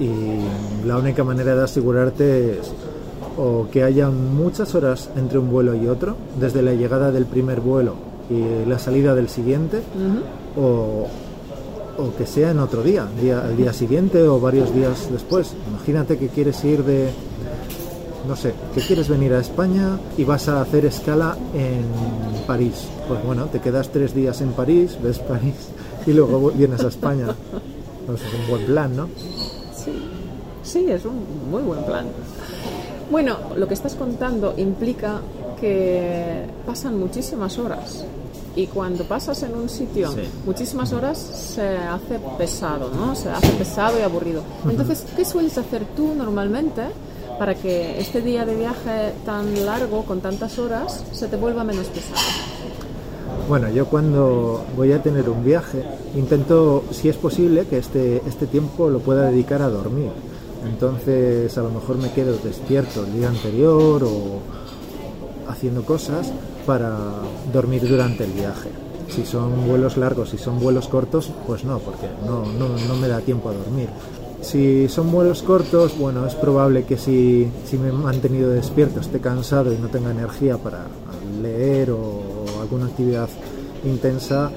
y 0.00 0.86
la 0.86 0.98
única 0.98 1.24
manera 1.24 1.54
de 1.56 1.64
asegurarte 1.64 2.58
es 2.60 2.72
o 3.38 3.66
que 3.70 3.82
haya 3.82 4.08
muchas 4.08 4.74
horas 4.74 5.10
entre 5.16 5.38
un 5.38 5.50
vuelo 5.50 5.74
y 5.74 5.86
otro, 5.88 6.16
desde 6.40 6.62
la 6.62 6.72
llegada 6.72 7.10
del 7.12 7.26
primer 7.26 7.60
vuelo 7.60 7.94
y 8.30 8.66
la 8.68 8.78
salida 8.78 9.14
del 9.14 9.28
siguiente, 9.28 9.82
o, 10.58 11.06
o 11.98 12.14
que 12.16 12.26
sea 12.26 12.50
en 12.50 12.58
otro 12.58 12.82
día, 12.82 13.08
el 13.20 13.56
día 13.56 13.72
siguiente 13.72 14.22
o 14.26 14.40
varios 14.40 14.74
días 14.74 15.10
después. 15.10 15.54
Imagínate 15.68 16.18
que 16.18 16.28
quieres 16.28 16.62
ir 16.64 16.84
de, 16.84 17.10
no 18.26 18.36
sé, 18.36 18.54
que 18.74 18.80
quieres 18.80 19.08
venir 19.08 19.32
a 19.32 19.40
España 19.40 19.98
y 20.16 20.24
vas 20.24 20.48
a 20.48 20.60
hacer 20.60 20.84
escala 20.86 21.36
en 21.54 21.84
París. 22.46 22.86
Pues 23.08 23.24
bueno, 23.24 23.46
te 23.46 23.60
quedas 23.60 23.90
tres 23.90 24.14
días 24.14 24.40
en 24.40 24.52
París, 24.52 24.96
ves 25.02 25.18
París 25.18 25.70
y 26.06 26.12
luego 26.12 26.50
vienes 26.50 26.84
a 26.84 26.88
España. 26.88 27.28
Es 28.06 28.20
un 28.40 28.50
buen 28.50 28.66
plan, 28.66 28.96
¿no? 28.96 29.08
Sí, 29.74 29.92
sí, 30.62 30.86
es 30.90 31.04
un 31.04 31.50
muy 31.50 31.62
buen 31.62 31.82
plan. 31.84 32.06
Bueno, 33.10 33.36
lo 33.56 33.68
que 33.68 33.74
estás 33.74 33.94
contando 33.94 34.54
implica 34.56 35.20
que 35.60 36.44
pasan 36.66 36.98
muchísimas 36.98 37.58
horas. 37.58 38.04
Y 38.56 38.66
cuando 38.68 39.04
pasas 39.04 39.42
en 39.42 39.54
un 39.54 39.68
sitio 39.68 40.10
Sí. 40.12 40.22
muchísimas 40.46 40.92
horas 40.92 41.18
se 41.18 41.76
hace 41.76 42.18
pesado, 42.38 42.90
¿no? 42.94 43.14
Se 43.14 43.28
hace 43.28 43.48
pesado 43.52 43.98
y 43.98 44.02
aburrido. 44.02 44.42
Entonces, 44.68 45.04
¿qué 45.14 45.24
sueles 45.26 45.58
hacer 45.58 45.84
tú 45.94 46.14
normalmente 46.14 46.82
para 47.38 47.54
que 47.54 48.00
este 48.00 48.22
día 48.22 48.46
de 48.46 48.56
viaje 48.56 49.12
tan 49.26 49.66
largo, 49.66 50.04
con 50.04 50.20
tantas 50.22 50.58
horas, 50.58 51.04
se 51.12 51.26
te 51.28 51.36
vuelva 51.36 51.64
menos 51.64 51.86
pesado? 51.88 52.16
Bueno, 53.46 53.68
yo 53.70 53.86
cuando 53.86 54.64
voy 54.74 54.92
a 54.92 55.02
tener 55.02 55.28
un 55.28 55.44
viaje 55.44 55.84
intento, 56.16 56.82
si 56.90 57.08
es 57.10 57.16
posible, 57.16 57.66
que 57.66 57.76
este, 57.78 58.22
este 58.26 58.46
tiempo 58.46 58.88
lo 58.88 59.00
pueda 59.00 59.30
dedicar 59.30 59.60
a 59.60 59.68
dormir. 59.68 60.10
Entonces 60.66 61.56
a 61.58 61.62
lo 61.62 61.70
mejor 61.70 61.98
me 61.98 62.10
quedo 62.12 62.36
despierto 62.42 63.04
el 63.04 63.12
día 63.12 63.28
anterior 63.28 64.02
o 64.02 64.40
haciendo 65.48 65.84
cosas 65.84 66.32
para 66.66 66.94
dormir 67.52 67.88
durante 67.88 68.24
el 68.24 68.32
viaje. 68.32 68.70
Si 69.08 69.24
son 69.24 69.66
vuelos 69.66 69.96
largos, 69.96 70.30
si 70.30 70.38
son 70.38 70.58
vuelos 70.58 70.88
cortos, 70.88 71.30
pues 71.46 71.64
no, 71.64 71.78
porque 71.78 72.08
no, 72.26 72.44
no, 72.44 72.76
no 72.88 72.96
me 72.96 73.08
da 73.08 73.20
tiempo 73.20 73.48
a 73.48 73.52
dormir. 73.52 73.88
Si 74.42 74.88
son 74.88 75.10
vuelos 75.10 75.42
cortos, 75.42 75.96
bueno, 75.98 76.26
es 76.26 76.34
probable 76.34 76.84
que 76.84 76.98
si, 76.98 77.48
si 77.64 77.78
me 77.78 77.88
he 77.88 77.92
mantenido 77.92 78.50
despierto, 78.50 79.00
esté 79.00 79.20
cansado 79.20 79.72
y 79.72 79.78
no 79.78 79.88
tenga 79.88 80.10
energía 80.10 80.58
para 80.58 80.86
leer 81.40 81.90
o 81.90 82.44
alguna 82.60 82.86
actividad 82.86 83.28
intensa, 83.84 84.50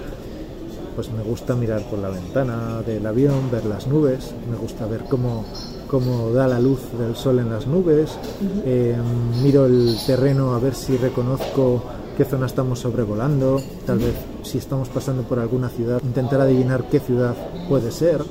pues 0.95 1.11
me 1.11 1.23
gusta 1.23 1.55
mirar 1.55 1.81
por 1.89 1.99
la 1.99 2.09
ventana 2.09 2.81
del 2.85 3.05
avión, 3.05 3.49
ver 3.51 3.65
las 3.65 3.87
nubes, 3.87 4.33
me 4.49 4.57
gusta 4.57 4.85
ver 4.85 5.05
cómo, 5.09 5.45
cómo 5.87 6.31
da 6.31 6.47
la 6.47 6.59
luz 6.59 6.79
del 6.99 7.15
sol 7.15 7.39
en 7.39 7.49
las 7.49 7.67
nubes, 7.67 8.17
eh, 8.65 8.97
miro 9.41 9.65
el 9.65 9.95
terreno 10.05 10.53
a 10.53 10.59
ver 10.59 10.75
si 10.75 10.97
reconozco 10.97 11.81
qué 12.19 12.25
zona 12.25 12.47
estamos 12.47 12.79
sobrevolando, 12.79 13.61
tal 13.85 13.99
vez 13.99 14.13
si 14.43 14.57
estamos 14.57 14.89
pasando 14.89 15.23
por 15.23 15.39
alguna 15.39 15.69
ciudad, 15.69 16.01
intentar 16.03 16.41
adivinar 16.41 16.83
qué 16.91 16.99
ciudad 16.99 17.33
puede 17.69 17.91
ser, 17.93 18.21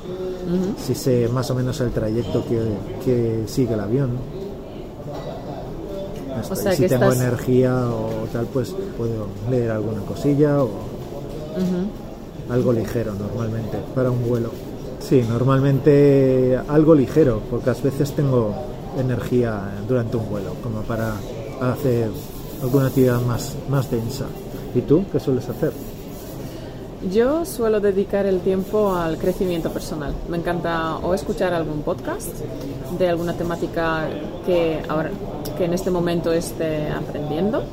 si 0.77 0.93
sé 0.93 1.27
más 1.33 1.49
o 1.49 1.55
menos 1.55 1.81
el 1.81 1.89
trayecto 1.89 2.45
que, 2.45 2.61
que 3.03 3.43
sigue 3.47 3.73
el 3.73 3.79
avión. 3.79 4.11
Esto, 6.39 6.55
sea 6.55 6.73
y 6.73 6.75
si 6.75 6.83
que 6.83 6.89
tengo 6.89 7.05
estás- 7.05 7.19
energía 7.19 7.75
o 7.89 8.09
tal, 8.31 8.45
pues 8.53 8.75
puedo 8.95 9.25
leer 9.49 9.71
alguna 9.71 10.01
cosilla 10.01 10.61
o 10.63 10.69
algo 12.51 12.71
ligero 12.73 13.13
normalmente 13.15 13.79
para 13.95 14.11
un 14.11 14.23
vuelo. 14.29 14.51
Sí, 14.99 15.23
normalmente 15.27 16.59
algo 16.67 16.93
ligero, 16.93 17.39
pocas 17.49 17.81
veces 17.81 18.11
tengo 18.13 18.53
energía 18.99 19.61
durante 19.87 20.15
un 20.17 20.29
vuelo, 20.29 20.51
como 20.61 20.81
para 20.81 21.13
hacer 21.59 22.09
alguna 22.61 22.87
actividad 22.87 23.21
más, 23.21 23.55
más 23.69 23.89
densa. 23.89 24.25
¿Y 24.75 24.81
tú 24.81 25.03
qué 25.11 25.19
sueles 25.19 25.47
hacer? 25.49 25.71
Yo 27.11 27.45
suelo 27.45 27.79
dedicar 27.79 28.25
el 28.25 28.41
tiempo 28.41 28.93
al 28.93 29.17
crecimiento 29.17 29.71
personal. 29.71 30.13
Me 30.27 30.37
encanta 30.37 30.97
o 30.97 31.13
escuchar 31.13 31.53
algún 31.53 31.81
podcast 31.81 32.27
de 32.97 33.07
alguna 33.07 33.33
temática 33.33 34.09
que 34.45 34.81
ahora 34.87 35.11
que 35.57 35.65
en 35.65 35.73
este 35.73 35.91
momento 35.91 36.31
esté 36.33 36.89
aprendiendo 36.89 37.63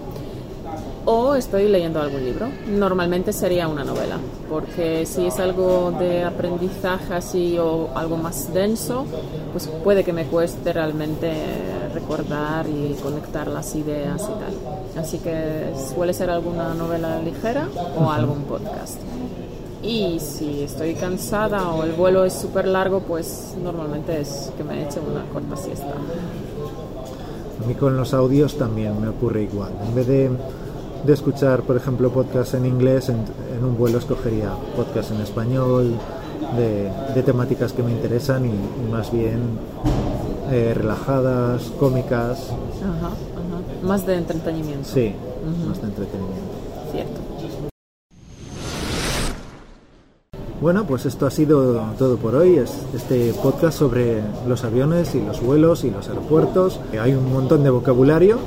o 1.07 1.35
estoy 1.35 1.69
leyendo 1.69 2.01
algún 2.01 2.25
libro. 2.25 2.49
Normalmente 2.69 3.33
sería 3.33 3.69
una 3.69 3.85
novela, 3.85 4.19
porque 4.49 5.07
si 5.07 5.27
es 5.27 5.39
algo 5.39 5.93
de 5.93 6.25
aprendizaje 6.25 7.15
así 7.15 7.59
o 7.59 7.91
algo 7.95 8.17
más 8.17 8.53
denso, 8.53 9.07
pues 9.53 9.69
puede 9.83 10.05
que 10.05 10.13
me 10.13 10.25
cueste 10.25 10.73
realmente 10.73 11.33
recordar 11.97 12.67
y 12.69 12.95
conectar 13.03 13.49
las 13.49 13.75
ideas 13.75 14.23
y 14.23 14.35
tal. 14.41 15.03
Así 15.03 15.19
que 15.19 15.73
suele 15.95 16.13
ser 16.13 16.31
alguna 16.31 16.75
novela 16.75 17.21
ligera 17.21 17.69
o 17.99 18.11
algún 18.11 18.43
podcast. 18.45 18.99
Y 19.83 20.19
si 20.21 20.63
estoy 20.63 20.95
cansada 20.95 21.71
o 21.71 21.85
el 21.85 21.93
vuelo 21.93 22.25
es 22.25 22.33
súper 22.33 22.67
largo, 22.67 23.01
pues 23.01 23.55
normalmente 23.63 24.21
es 24.21 24.51
que 24.57 24.65
me 24.65 24.83
eche 24.83 25.01
una 25.01 25.25
corta 25.33 25.57
siesta. 25.57 25.95
A 27.63 27.67
mí 27.67 27.75
con 27.75 27.97
los 27.97 28.13
audios 28.15 28.57
también 28.57 29.01
me 29.01 29.09
ocurre 29.09 29.43
igual. 29.43 29.73
En 29.87 29.95
vez 29.95 30.07
de, 30.07 30.31
de 31.07 31.13
escuchar, 31.13 31.63
por 31.63 31.77
ejemplo, 31.77 32.11
podcast 32.11 32.55
en 32.55 32.67
inglés, 32.67 33.09
en, 33.09 33.19
en 33.57 33.65
un 33.65 33.77
vuelo 33.77 33.99
escogería 33.99 34.51
podcast 34.77 35.13
en 35.13 35.21
español, 35.21 35.95
de, 36.57 36.91
de 37.15 37.23
temáticas 37.23 37.73
que 37.73 37.83
me 37.83 37.93
interesan 37.93 38.45
y, 38.47 38.51
y 38.51 38.93
más 38.93 39.11
bien 39.13 39.41
eh, 40.51 40.73
relajadas, 40.75 41.63
cómicas. 41.79 42.51
Ajá, 42.83 43.09
ajá. 43.09 43.17
Más 43.83 44.07
de 44.07 44.17
entretenimiento. 44.17 44.89
Sí, 44.89 45.13
más 45.67 45.81
de 45.81 45.89
entretenimiento. 45.89 46.53
Cierto. 46.93 47.27
Bueno, 50.61 50.87
pues 50.87 51.05
esto 51.05 51.27
ha 51.27 51.31
sido 51.31 51.81
todo 51.99 52.17
por 52.17 52.35
hoy. 52.35 52.57
Es 52.57 52.73
este 52.95 53.33
podcast 53.35 53.79
sobre 53.79 54.23
los 54.49 54.65
aviones 54.65 55.15
y 55.15 55.21
los 55.21 55.43
vuelos 55.43 55.85
y 55.85 55.91
los 55.91 56.09
aeropuertos. 56.09 56.81
Hay 57.01 57.13
un 57.13 57.31
montón 57.31 57.63
de 57.63 57.71
vocabulario, 57.71 58.39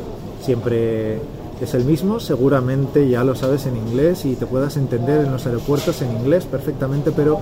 siempre 0.42 1.22
es 1.62 1.74
el 1.76 1.86
mismo. 1.86 2.20
Seguramente 2.20 3.08
ya 3.08 3.24
lo 3.24 3.36
sabes 3.36 3.68
en 3.68 3.78
inglés 3.78 4.26
y 4.26 4.36
te 4.36 4.48
puedas 4.48 4.76
entender 4.76 5.24
en 5.24 5.32
los 5.32 5.46
aeropuertos 5.46 6.02
en 6.02 6.12
inglés 6.12 6.46
perfectamente, 6.46 7.12
pero 7.12 7.42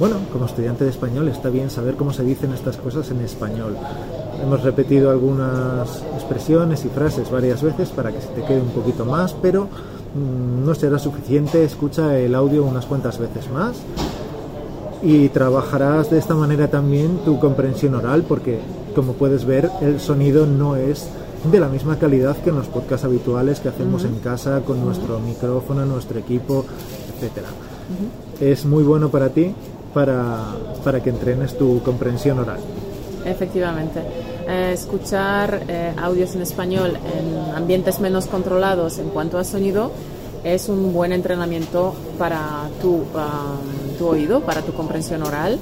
bueno, 0.00 0.16
como 0.32 0.46
estudiante 0.46 0.84
de 0.84 0.90
español 0.90 1.28
está 1.28 1.50
bien 1.50 1.68
saber 1.68 1.94
cómo 1.94 2.14
se 2.14 2.24
dicen 2.24 2.54
estas 2.54 2.78
cosas 2.78 3.10
en 3.10 3.20
español. 3.20 3.76
Hemos 4.42 4.62
repetido 4.62 5.10
algunas 5.10 6.02
expresiones 6.14 6.86
y 6.86 6.88
frases 6.88 7.30
varias 7.30 7.62
veces 7.62 7.90
para 7.90 8.10
que 8.10 8.22
se 8.22 8.28
te 8.28 8.42
quede 8.42 8.62
un 8.62 8.70
poquito 8.70 9.04
más, 9.04 9.34
pero 9.42 9.64
mm, 9.64 10.64
no 10.64 10.74
será 10.74 10.98
suficiente. 10.98 11.62
Escucha 11.64 12.18
el 12.18 12.34
audio 12.34 12.64
unas 12.64 12.86
cuantas 12.86 13.18
veces 13.18 13.50
más 13.50 13.76
y 15.02 15.28
trabajarás 15.28 16.10
de 16.10 16.16
esta 16.16 16.34
manera 16.34 16.68
también 16.68 17.18
tu 17.18 17.38
comprensión 17.38 17.94
oral 17.94 18.24
porque 18.26 18.58
como 18.94 19.12
puedes 19.12 19.44
ver 19.44 19.70
el 19.82 20.00
sonido 20.00 20.46
no 20.46 20.76
es 20.76 21.08
de 21.44 21.60
la 21.60 21.68
misma 21.68 21.98
calidad 21.98 22.38
que 22.38 22.48
en 22.48 22.56
los 22.56 22.68
podcasts 22.68 23.04
habituales 23.04 23.60
que 23.60 23.68
hacemos 23.68 24.04
en 24.04 24.18
casa 24.20 24.62
con 24.62 24.82
nuestro 24.82 25.20
micrófono, 25.20 25.84
nuestro 25.84 26.18
equipo, 26.18 26.64
etcétera. 27.14 27.48
Es 28.40 28.64
muy 28.64 28.82
bueno 28.82 29.10
para 29.10 29.28
ti 29.28 29.54
para, 29.94 30.38
para 30.84 31.02
que 31.02 31.10
entrenes 31.10 31.56
tu 31.56 31.82
comprensión 31.82 32.38
oral. 32.38 32.58
Efectivamente. 33.24 34.00
Eh, 34.48 34.72
escuchar 34.72 35.62
eh, 35.68 35.92
audios 36.00 36.34
en 36.34 36.42
español 36.42 36.96
en 36.96 37.54
ambientes 37.54 38.00
menos 38.00 38.26
controlados 38.26 38.98
en 38.98 39.10
cuanto 39.10 39.38
a 39.38 39.44
sonido 39.44 39.92
es 40.42 40.68
un 40.68 40.92
buen 40.92 41.12
entrenamiento 41.12 41.94
para 42.18 42.68
tu, 42.80 42.94
um, 42.94 43.98
tu 43.98 44.06
oído, 44.08 44.40
para 44.40 44.62
tu 44.62 44.72
comprensión 44.72 45.22
oral, 45.22 45.58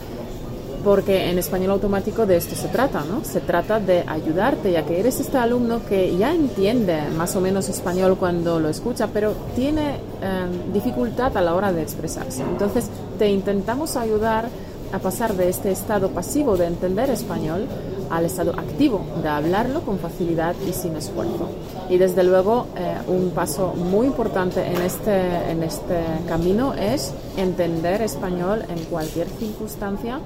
porque 0.84 1.30
en 1.30 1.38
español 1.38 1.72
automático 1.72 2.26
de 2.26 2.36
esto 2.36 2.54
se 2.54 2.68
trata, 2.68 3.02
¿no? 3.04 3.24
Se 3.24 3.40
trata 3.40 3.80
de 3.80 4.04
ayudarte, 4.06 4.70
ya 4.70 4.84
que 4.84 5.00
eres 5.00 5.18
este 5.18 5.36
alumno 5.36 5.80
que 5.88 6.16
ya 6.16 6.32
entiende 6.32 7.00
más 7.16 7.34
o 7.34 7.40
menos 7.40 7.68
español 7.68 8.16
cuando 8.18 8.60
lo 8.60 8.68
escucha, 8.68 9.08
pero 9.12 9.34
tiene 9.56 9.96
um, 10.22 10.72
dificultad 10.72 11.36
a 11.36 11.40
la 11.40 11.54
hora 11.54 11.72
de 11.72 11.82
expresarse. 11.82 12.42
Entonces, 12.42 12.88
te 13.18 13.28
intentamos 13.30 13.96
ayudar 13.96 14.48
a 14.92 14.98
pasar 15.00 15.34
de 15.34 15.48
este 15.48 15.70
estado 15.70 16.10
pasivo 16.10 16.56
de 16.56 16.66
entender 16.66 17.10
español 17.10 17.66
al 18.10 18.24
estado 18.24 18.52
activo 18.52 19.04
de 19.22 19.28
hablarlo 19.28 19.82
con 19.82 19.98
facilidad 19.98 20.54
y 20.66 20.72
sin 20.72 20.96
esfuerzo. 20.96 21.48
Y 21.90 21.98
desde 21.98 22.22
luego 22.24 22.68
eh, 22.76 22.96
un 23.08 23.30
paso 23.30 23.74
muy 23.74 24.06
importante 24.06 24.64
en 24.64 24.80
este, 24.80 25.50
en 25.50 25.62
este 25.62 26.00
camino 26.26 26.72
es 26.74 27.12
entender 27.36 28.00
español 28.00 28.64
en 28.68 28.82
cualquier 28.84 29.26
circunstancia, 29.28 30.20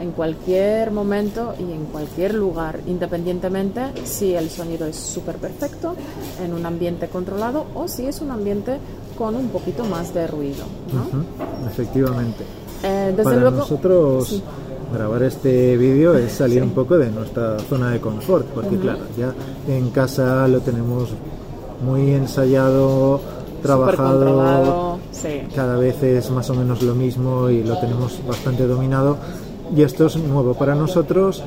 en 0.00 0.10
cualquier 0.10 0.90
momento 0.90 1.54
y 1.58 1.72
en 1.72 1.84
cualquier 1.86 2.34
lugar, 2.34 2.80
independientemente 2.86 3.82
si 4.04 4.34
el 4.34 4.50
sonido 4.50 4.86
es 4.86 4.96
súper 4.96 5.36
perfecto, 5.36 5.94
en 6.42 6.52
un 6.52 6.66
ambiente 6.66 7.08
controlado 7.08 7.66
o 7.74 7.88
si 7.88 8.06
es 8.06 8.20
un 8.20 8.32
ambiente 8.32 8.78
con 9.16 9.34
un 9.36 9.48
poquito 9.48 9.84
más 9.84 10.12
de 10.14 10.26
ruido. 10.26 10.64
¿no? 10.92 11.68
Efectivamente. 11.68 12.44
Eh, 12.82 13.12
desde 13.16 13.22
Para 13.22 13.36
luego, 13.36 13.56
nosotros 13.58 14.28
sí. 14.28 14.42
grabar 14.92 15.22
este 15.22 15.76
vídeo 15.76 16.14
es 16.14 16.32
salir 16.32 16.62
un 16.62 16.70
poco 16.70 16.98
de 16.98 17.10
nuestra 17.10 17.58
zona 17.60 17.90
de 17.90 18.00
confort, 18.00 18.46
porque 18.46 18.76
claro, 18.76 19.00
ya 19.16 19.32
en 19.68 19.90
casa 19.90 20.48
lo 20.48 20.60
tenemos 20.60 21.10
muy 21.84 22.10
ensayado, 22.12 23.20
trabajado, 23.62 24.98
sí. 25.12 25.42
cada 25.54 25.76
vez 25.76 26.02
es 26.02 26.30
más 26.30 26.50
o 26.50 26.54
menos 26.54 26.82
lo 26.82 26.94
mismo 26.94 27.48
y 27.48 27.62
lo 27.62 27.78
tenemos 27.78 28.20
bastante 28.26 28.66
dominado. 28.66 29.16
Y 29.74 29.82
esto 29.82 30.06
es 30.06 30.16
nuevo 30.16 30.54
para 30.54 30.74
nosotros 30.74 31.42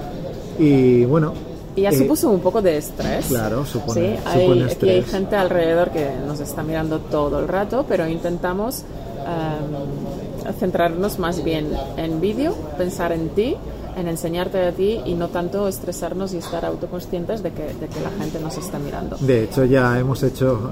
y 0.58 1.06
bueno. 1.06 1.34
Y 1.75 1.81
ya 1.81 1.89
eh, 1.89 1.97
supuso 1.97 2.29
un 2.29 2.39
poco 2.39 2.61
de 2.61 2.77
estrés. 2.77 3.25
Claro, 3.27 3.65
supone, 3.65 3.93
Sí, 4.17 4.21
hay, 4.25 4.41
supone 4.41 4.63
aquí 4.63 4.89
hay 4.89 4.97
estrés. 4.99 5.11
gente 5.11 5.35
alrededor 5.35 5.89
que 5.91 6.09
nos 6.25 6.39
está 6.39 6.63
mirando 6.63 6.99
todo 6.99 7.39
el 7.39 7.47
rato, 7.47 7.85
pero 7.88 8.07
intentamos 8.07 8.83
em, 9.25 10.53
centrarnos 10.59 11.19
más 11.19 11.43
bien 11.43 11.67
en 11.97 12.21
vídeo, 12.21 12.53
pensar 12.77 13.11
en 13.11 13.29
ti, 13.29 13.55
en 13.97 14.07
enseñarte 14.07 14.65
a 14.65 14.71
ti 14.71 15.01
y 15.05 15.13
no 15.15 15.29
tanto 15.29 15.67
estresarnos 15.67 16.33
y 16.33 16.38
estar 16.38 16.65
autoconscientes 16.65 17.41
de 17.43 17.51
que, 17.51 17.63
de 17.63 17.88
que 17.88 17.99
la 18.01 18.09
gente 18.21 18.39
nos 18.39 18.57
está 18.57 18.77
mirando. 18.79 19.17
De 19.19 19.43
hecho, 19.43 19.65
ya 19.65 19.97
hemos 19.99 20.21
hecho, 20.23 20.71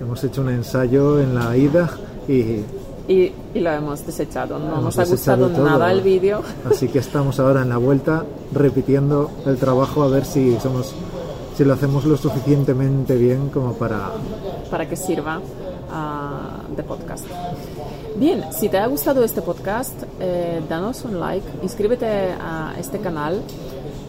hemos 0.00 0.22
hecho 0.24 0.40
un 0.42 0.50
ensayo 0.50 1.20
en 1.20 1.34
la 1.34 1.56
ida 1.56 1.88
y 2.28 2.60
Y, 3.08 3.32
y 3.54 3.60
lo 3.60 3.70
hemos 3.70 4.04
desechado, 4.04 4.58
no 4.58 4.66
Hemos 4.66 4.84
nos 4.84 4.98
ha 4.98 5.04
gustado 5.04 5.48
todo. 5.48 5.64
nada 5.64 5.92
el 5.92 6.00
vídeo. 6.00 6.42
Así 6.68 6.88
que 6.88 6.98
estamos 6.98 7.38
ahora 7.38 7.62
en 7.62 7.68
la 7.68 7.76
vuelta 7.76 8.24
repitiendo 8.52 9.30
el 9.46 9.56
trabajo 9.58 10.02
a 10.02 10.08
ver 10.08 10.24
si 10.24 10.58
somos 10.60 10.94
si 11.56 11.64
lo 11.64 11.72
hacemos 11.72 12.04
lo 12.04 12.16
suficientemente 12.16 13.16
bien 13.16 13.48
como 13.48 13.72
para 13.74 14.10
para 14.70 14.88
que 14.88 14.96
sirva 14.96 15.40
ah, 15.90 16.58
de 16.76 16.82
podcast. 16.82 17.24
Bien, 18.16 18.44
si 18.50 18.68
te 18.68 18.78
ha 18.78 18.86
gustado 18.86 19.22
este 19.24 19.42
podcast, 19.42 19.94
eh, 20.20 20.62
danos 20.68 21.04
un 21.04 21.20
like, 21.20 21.46
inscríbete 21.62 22.06
a 22.40 22.74
este 22.78 22.98
canal. 22.98 23.42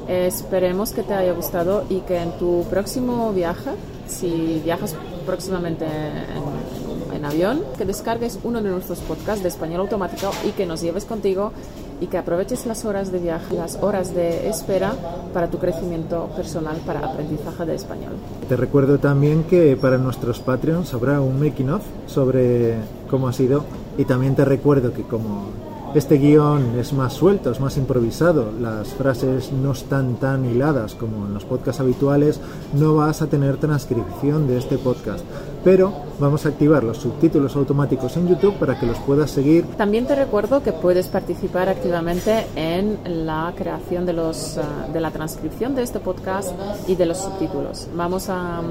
Eh, 0.07 0.27
esperemos 0.27 0.93
que 0.93 1.03
te 1.03 1.13
haya 1.13 1.33
gustado 1.33 1.83
y 1.89 1.99
que 1.99 2.17
en 2.17 2.31
tu 2.39 2.63
próximo 2.69 3.33
viaje, 3.33 3.71
si 4.07 4.61
viajas 4.63 4.95
próximamente 5.25 5.85
en, 5.85 6.86
en 7.17 7.25
avión, 7.25 7.61
que 7.77 7.85
descargues 7.85 8.39
uno 8.43 8.61
de 8.61 8.69
nuestros 8.69 8.99
podcasts 8.99 9.43
de 9.43 9.49
español 9.49 9.81
automático 9.81 10.31
y 10.47 10.51
que 10.51 10.65
nos 10.65 10.81
lleves 10.81 11.05
contigo 11.05 11.51
y 11.99 12.07
que 12.07 12.17
aproveches 12.17 12.65
las 12.65 12.85
horas 12.85 13.11
de 13.11 13.19
viaje, 13.19 13.55
las 13.55 13.77
horas 13.81 14.13
de 14.15 14.47
espera 14.47 14.93
para 15.33 15.49
tu 15.49 15.57
crecimiento 15.57 16.29
personal 16.35 16.77
para 16.85 16.99
aprendizaje 16.99 17.65
de 17.65 17.75
español. 17.75 18.13
Te 18.47 18.55
recuerdo 18.55 18.99
también 18.99 19.43
que 19.43 19.75
para 19.75 19.97
nuestros 19.97 20.39
Patreons 20.39 20.93
habrá 20.93 21.19
un 21.21 21.39
making 21.39 21.71
of 21.71 21.81
sobre 22.05 22.75
cómo 23.09 23.27
ha 23.27 23.33
sido 23.33 23.65
y 23.97 24.05
también 24.05 24.35
te 24.35 24.45
recuerdo 24.45 24.93
que 24.93 25.01
como 25.01 25.66
este 25.95 26.17
guion 26.17 26.77
es 26.77 26.93
más 26.93 27.13
suelto, 27.13 27.49
es 27.49 27.59
más 27.59 27.77
improvisado, 27.77 28.51
las 28.59 28.89
frases 28.89 29.51
no 29.51 29.71
están 29.71 30.15
tan 30.15 30.45
hiladas 30.45 30.95
como 30.95 31.25
en 31.25 31.33
los 31.33 31.45
podcasts 31.45 31.81
habituales, 31.81 32.39
no 32.73 32.95
vas 32.95 33.21
a 33.21 33.27
tener 33.27 33.57
transcripción 33.57 34.47
de 34.47 34.57
este 34.57 34.77
podcast, 34.77 35.23
pero 35.63 35.93
vamos 36.19 36.45
a 36.45 36.49
activar 36.49 36.83
los 36.83 36.97
subtítulos 36.97 37.55
automáticos 37.55 38.17
en 38.17 38.27
YouTube 38.27 38.55
para 38.55 38.79
que 38.79 38.85
los 38.85 38.97
puedas 38.99 39.31
seguir. 39.31 39.65
También 39.77 40.05
te 40.05 40.15
recuerdo 40.15 40.61
que 40.61 40.73
puedes 40.73 41.07
participar 41.07 41.69
activamente 41.69 42.45
en 42.55 43.25
la 43.25 43.53
creación 43.55 44.05
de, 44.05 44.13
los, 44.13 44.57
ah, 44.57 44.87
de 44.91 44.99
la 44.99 45.11
transcripción 45.11 45.73
de 45.73 45.83
este 45.83 45.99
podcast 45.99 46.51
y 46.87 46.95
de 46.95 47.05
los 47.05 47.17
subtítulos. 47.19 47.87
Vamos 47.95 48.29
a, 48.29 48.61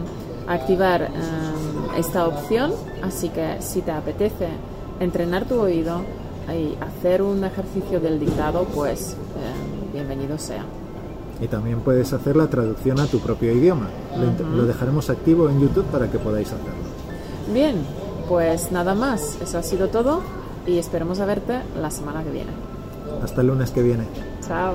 activar 0.49 1.03
ah, 1.03 1.97
esta 1.99 2.27
opción, 2.27 2.73
así 3.03 3.31
que 3.31 3.57
si 3.61 3.81
te 3.81 3.91
apetece 3.91 4.47
entrenar 5.01 5.45
tu 5.45 5.59
oído 5.61 6.03
y 6.55 6.77
hacer 6.83 7.23
un 7.23 7.45
ejercicio 7.45 8.01
del 8.01 8.19
dictado, 8.21 8.65
pues 8.75 9.13
eh, 9.13 9.93
bienvenido 9.93 10.39
sea. 10.39 10.65
y 11.41 11.49
también 11.49 11.81
puedes 11.81 12.13
hacer 12.13 12.35
la 12.37 12.47
traducción 12.47 12.99
a 13.01 13.07
tu 13.07 13.19
propio 13.21 13.53
idioma. 13.53 13.89
Lo 14.17 14.57
Lo 14.57 14.65
dejaremos 14.67 15.11
activo 15.11 15.49
en 15.51 15.61
YouTube 15.61 15.85
para 15.87 16.11
que 16.11 16.19
podáis 16.19 16.49
hacerlo. 16.49 16.87
Bien, 17.53 17.77
pues 18.29 18.73
nada 18.73 18.95
más, 18.95 19.39
eso 19.43 19.59
ha 19.59 19.63
sido 19.63 19.89
todo 19.89 20.23
y 20.67 20.79
esperemos 20.79 21.21
a 21.21 21.27
verte 21.27 21.61
la 21.81 21.91
semana 21.91 22.25
que 22.25 22.31
viene. 22.31 22.51
Hasta 23.23 23.41
el 23.43 23.49
lunes 23.49 23.71
que 23.71 23.83
viene. 23.83 24.05
Chao. 24.47 24.75